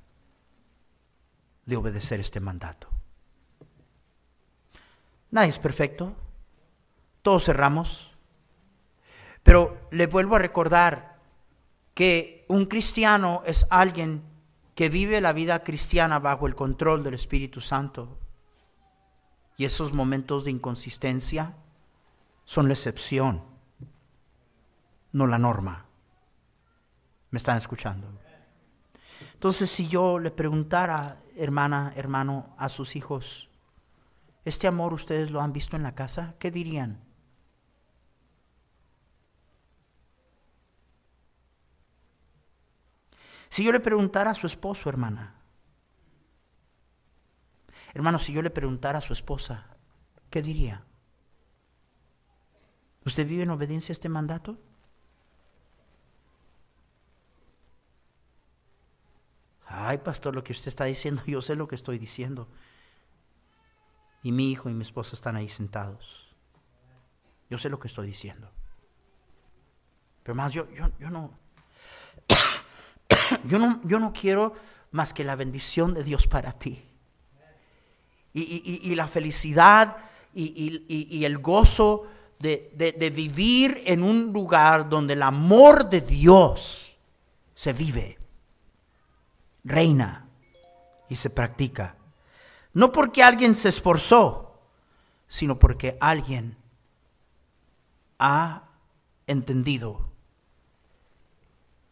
[1.65, 2.91] de obedecer este mandato.
[5.31, 6.28] Nadie es perfecto
[7.23, 8.11] todos cerramos.
[9.43, 11.19] Pero le vuelvo a recordar
[11.95, 14.23] que un cristiano es alguien
[14.75, 18.19] que vive la vida cristiana bajo el control del Espíritu Santo.
[19.57, 21.57] Y esos momentos de inconsistencia
[22.45, 23.43] son la excepción,
[25.13, 25.87] no la norma.
[27.31, 28.07] ¿Me están escuchando?
[29.35, 33.49] Entonces, si yo le preguntara, hermana, hermano, a sus hijos,
[34.45, 36.37] ¿este amor ustedes lo han visto en la casa?
[36.39, 37.08] ¿Qué dirían?
[43.49, 45.39] Si yo le preguntara a su esposo, hermana,
[47.95, 49.67] Hermano, si yo le preguntara a su esposa,
[50.31, 50.85] ¿qué diría?
[53.05, 54.59] ¿Usted vive en obediencia a este mandato?
[59.67, 62.49] Ay, pastor, lo que usted está diciendo, yo sé lo que estoy diciendo.
[64.23, 66.35] Y mi hijo y mi esposa están ahí sentados.
[67.49, 68.51] Yo sé lo que estoy diciendo.
[70.23, 71.33] Pero más, yo, yo, yo no,
[73.45, 74.55] yo no, yo no quiero
[74.91, 76.85] más que la bendición de Dios para ti.
[78.35, 79.97] Y, la felicidad
[80.33, 82.07] y, el gozo
[82.39, 86.97] de, de vivir en un lugar donde el amor de Dios
[87.55, 88.19] se vive,
[89.65, 90.29] reina
[91.09, 91.97] y se practica.
[92.73, 94.61] No porque alguien se esforzó,
[95.27, 96.57] sino porque alguien
[98.19, 98.69] ha
[99.27, 100.09] entendido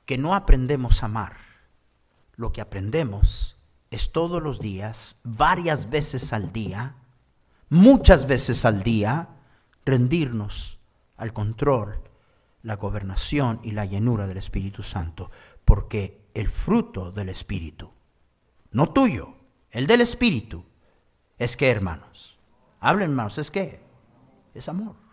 [0.07, 1.37] que no aprendemos a amar.
[2.37, 3.59] Lo que aprendemos
[3.91, 6.97] es todos los días, varias veces al día,
[7.69, 9.29] muchas veces al día,
[9.85, 10.79] rendirnos
[11.17, 12.03] al control,
[12.63, 15.31] la gobernación y la llenura del Espíritu Santo,
[15.65, 17.93] porque el fruto del Espíritu,
[18.71, 19.35] no tuyo,
[19.71, 20.65] el del Espíritu,
[21.39, 22.39] es que, hermanos,
[22.81, 23.83] hablen hermanos, es que
[24.55, 25.06] es amor.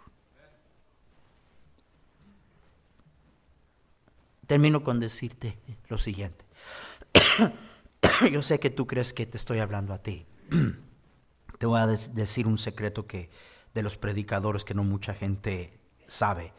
[4.47, 6.45] Termino con decirte lo siguiente.
[8.31, 10.25] Yo sé que tú crees que te estoy hablando a ti.
[11.59, 13.29] Te voy a decir un secreto que
[13.73, 16.53] de los predicadores que no mucha gente sabe.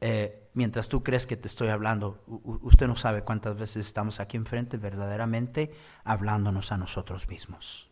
[0.00, 4.36] Eh, mientras tú crees que te estoy hablando, usted no sabe cuántas veces estamos aquí
[4.36, 5.72] enfrente verdaderamente
[6.04, 7.88] hablándonos a nosotros mismos.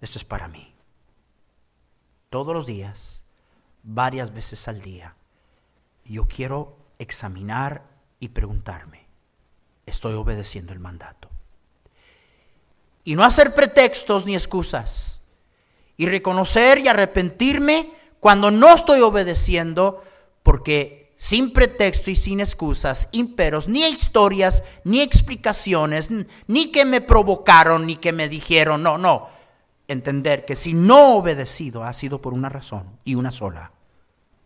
[0.00, 0.74] Esto es para mí.
[2.30, 3.26] Todos los días,
[3.82, 5.16] varias veces al día,
[6.04, 7.84] yo quiero examinar
[8.18, 9.06] y preguntarme,
[9.86, 11.30] ¿estoy obedeciendo el mandato?
[13.04, 15.20] Y no hacer pretextos ni excusas.
[15.96, 20.02] Y reconocer y arrepentirme cuando no estoy obedeciendo,
[20.42, 26.08] porque sin pretexto y sin excusas, imperos, ni historias, ni explicaciones,
[26.46, 29.28] ni que me provocaron, ni que me dijeron, no, no.
[29.86, 33.72] Entender que si no he obedecido ha sido por una razón y una sola.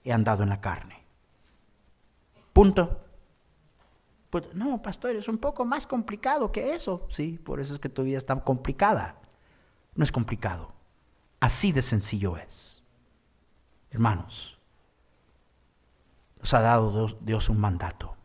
[0.05, 0.98] He andado en la carne.
[2.59, 3.05] Punto.
[4.31, 7.07] Pues, no, pastor, es un poco más complicado que eso.
[7.09, 9.15] Sí, por eso es que tu vida está complicada.
[9.95, 10.73] No es complicado.
[11.39, 12.83] Así de sencillo es.
[13.93, 14.59] Hermanos,
[16.41, 18.17] nos ha dado Dios un mandato.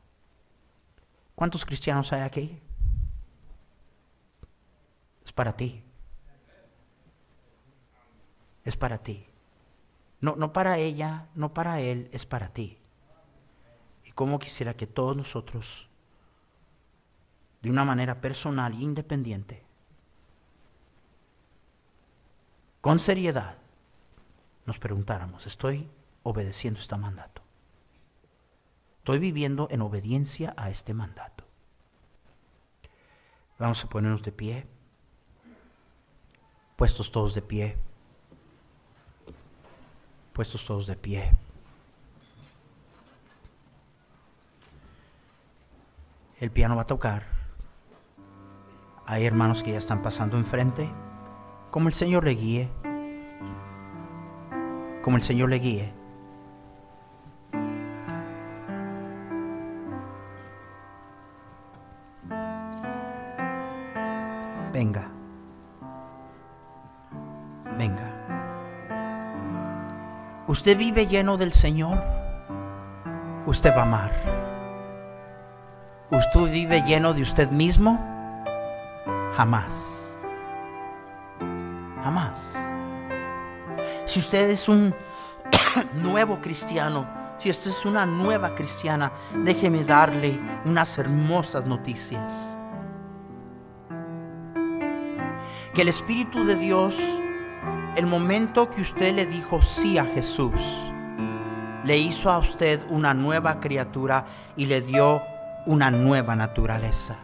[1.36, 2.60] ¿Cuántos cristianos hay aquí?
[5.24, 5.84] Es para ti.
[8.66, 9.28] Es para ti.
[10.22, 12.80] No, no para ella, no para él, es para ti
[14.16, 15.90] cómo quisiera que todos nosotros,
[17.62, 19.64] de una manera personal e independiente,
[22.82, 23.58] con seriedad,
[24.66, 25.90] nos preguntáramos, ¿estoy
[26.24, 27.42] obedeciendo este mandato?
[29.00, 31.44] ¿Estoy viviendo en obediencia a este mandato?
[33.60, 34.68] Vamos a ponernos de pie,
[36.76, 37.78] puestos todos de pie,
[40.34, 41.32] puestos todos de pie.
[46.40, 47.24] El piano va a tocar.
[49.06, 50.90] Hay hermanos que ya están pasando enfrente.
[51.72, 52.70] Como el Señor le guíe.
[55.02, 55.94] Como el Señor le guíe.
[64.72, 65.08] Venga.
[67.78, 68.10] Venga.
[70.48, 72.04] Usted vive lleno del Señor.
[73.46, 74.33] Usted va a amar.
[76.14, 78.00] ¿Usted vive lleno de usted mismo?
[79.36, 80.14] Jamás.
[82.04, 82.56] Jamás.
[84.06, 84.94] Si usted es un
[85.96, 87.08] nuevo cristiano,
[87.40, 89.12] si usted es una nueva cristiana,
[89.44, 92.60] déjeme darle unas hermosas noticias.
[95.74, 97.20] Que el Espíritu de Dios,
[97.96, 100.92] el momento que usted le dijo sí a Jesús,
[101.84, 105.24] le hizo a usted una nueva criatura y le dio
[105.66, 107.16] una nueva naturaleza.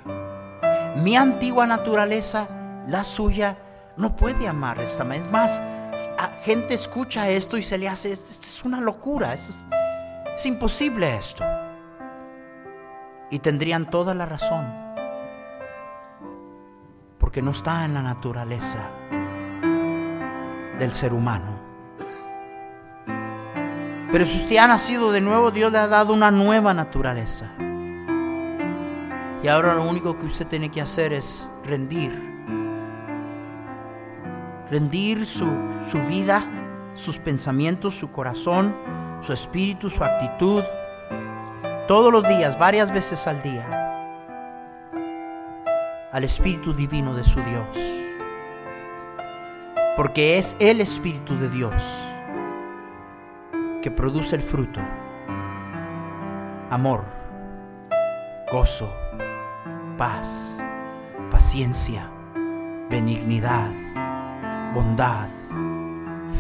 [0.96, 2.48] Mi antigua naturaleza,
[2.88, 3.58] la suya,
[3.98, 5.26] no puede amar esta manera.
[5.26, 5.62] Es más,
[6.42, 9.66] gente escucha esto y se le hace, es una locura, es,
[10.36, 11.44] es imposible esto.
[13.30, 14.66] Y tendrían toda la razón,
[17.20, 18.80] porque no está en la naturaleza
[20.80, 21.60] del ser humano.
[24.12, 27.52] Pero si usted ha nacido de nuevo, Dios le ha dado una nueva naturaleza.
[29.42, 32.30] Y ahora lo único que usted tiene que hacer es rendir
[34.70, 35.48] rendir su,
[35.90, 36.44] su vida,
[36.94, 38.76] sus pensamientos, su corazón,
[39.22, 40.64] su espíritu, su actitud,
[41.88, 43.66] todos los días, varias veces al día,
[46.12, 47.66] al Espíritu Divino de su Dios.
[49.96, 51.74] Porque es el Espíritu de Dios
[53.82, 54.80] que produce el fruto.
[56.70, 57.04] Amor,
[58.52, 58.94] gozo,
[60.00, 60.58] paz,
[61.30, 62.10] paciencia,
[62.90, 63.70] benignidad,
[64.74, 65.28] bondad,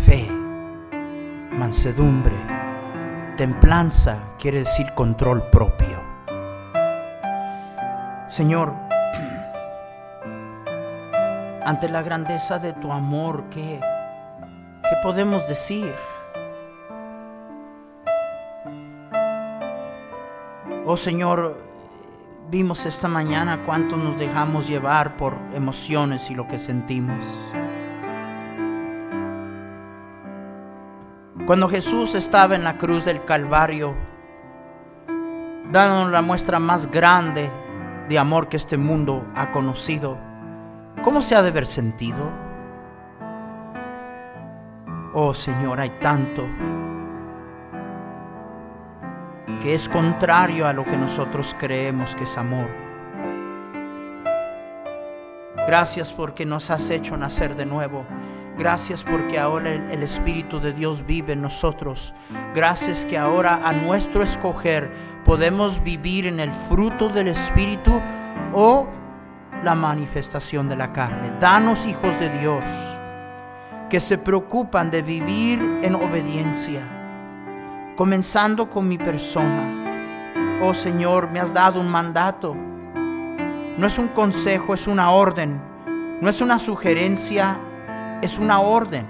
[0.05, 0.25] fe,
[1.51, 2.37] mansedumbre,
[3.35, 6.01] templanza, quiere decir control propio.
[8.29, 8.71] Señor,
[11.65, 13.81] ante la grandeza de tu amor, ¿qué,
[14.83, 15.93] qué podemos decir?
[20.85, 21.68] Oh Señor,
[22.49, 27.27] vimos esta mañana cuánto nos dejamos llevar por emociones y lo que sentimos.
[31.45, 33.95] Cuando Jesús estaba en la cruz del Calvario,
[35.71, 37.51] dándonos la muestra más grande
[38.07, 40.17] de amor que este mundo ha conocido,
[41.03, 42.31] ¿cómo se ha de haber sentido?
[45.13, 46.45] Oh Señor, hay tanto
[49.61, 52.67] que es contrario a lo que nosotros creemos que es amor.
[55.67, 58.05] Gracias porque nos has hecho nacer de nuevo.
[58.57, 62.13] Gracias porque ahora el, Espíritu de Dios vive en nosotros.
[62.53, 64.91] Gracias que ahora a nuestro escoger
[65.23, 68.01] podemos vivir en el fruto del Espíritu
[68.53, 68.87] o
[69.63, 71.31] la manifestación de la carne.
[71.39, 72.63] Danos hijos de Dios
[73.89, 76.81] que se preocupan de vivir en obediencia,
[77.99, 80.61] comenzando con mi persona.
[80.63, 82.55] Oh Señor, me has dado un mandato.
[82.55, 85.59] No es un consejo, es una orden.
[86.21, 87.59] No es una sugerencia,
[88.21, 89.05] es una orden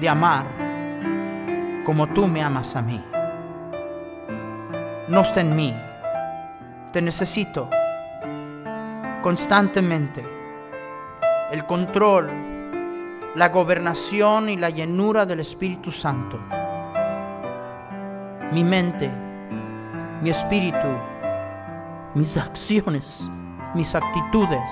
[0.00, 0.46] de amar
[1.84, 3.04] como tú me amas a mí.
[5.08, 5.74] No está en mí,
[6.90, 7.68] te necesito
[9.20, 10.24] constantemente.
[11.52, 12.30] El control,
[13.34, 16.40] la gobernación y la llenura del Espíritu Santo.
[18.52, 19.10] Mi mente,
[20.22, 20.88] mi espíritu,
[22.14, 23.28] mis acciones,
[23.74, 24.62] mis actitudes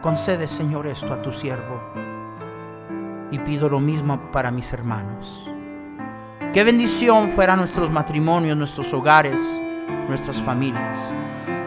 [0.00, 1.78] Concede, Señor, esto a tu siervo.
[3.30, 5.46] Y pido lo mismo para mis hermanos.
[6.54, 9.60] Qué bendición fueran nuestros matrimonios, nuestros hogares,
[10.08, 11.12] nuestras familias.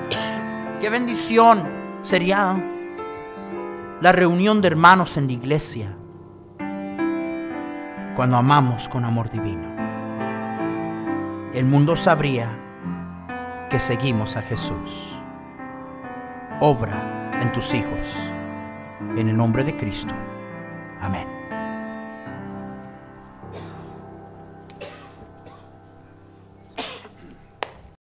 [0.81, 1.63] Qué bendición
[2.01, 2.55] sería
[4.01, 5.95] la reunión de hermanos en la iglesia
[8.15, 9.69] cuando amamos con amor divino.
[11.53, 12.49] El mundo sabría
[13.69, 15.19] que seguimos a Jesús.
[16.59, 18.31] Obra en tus hijos.
[19.15, 20.13] En el nombre de Cristo.
[21.01, 21.32] Amén.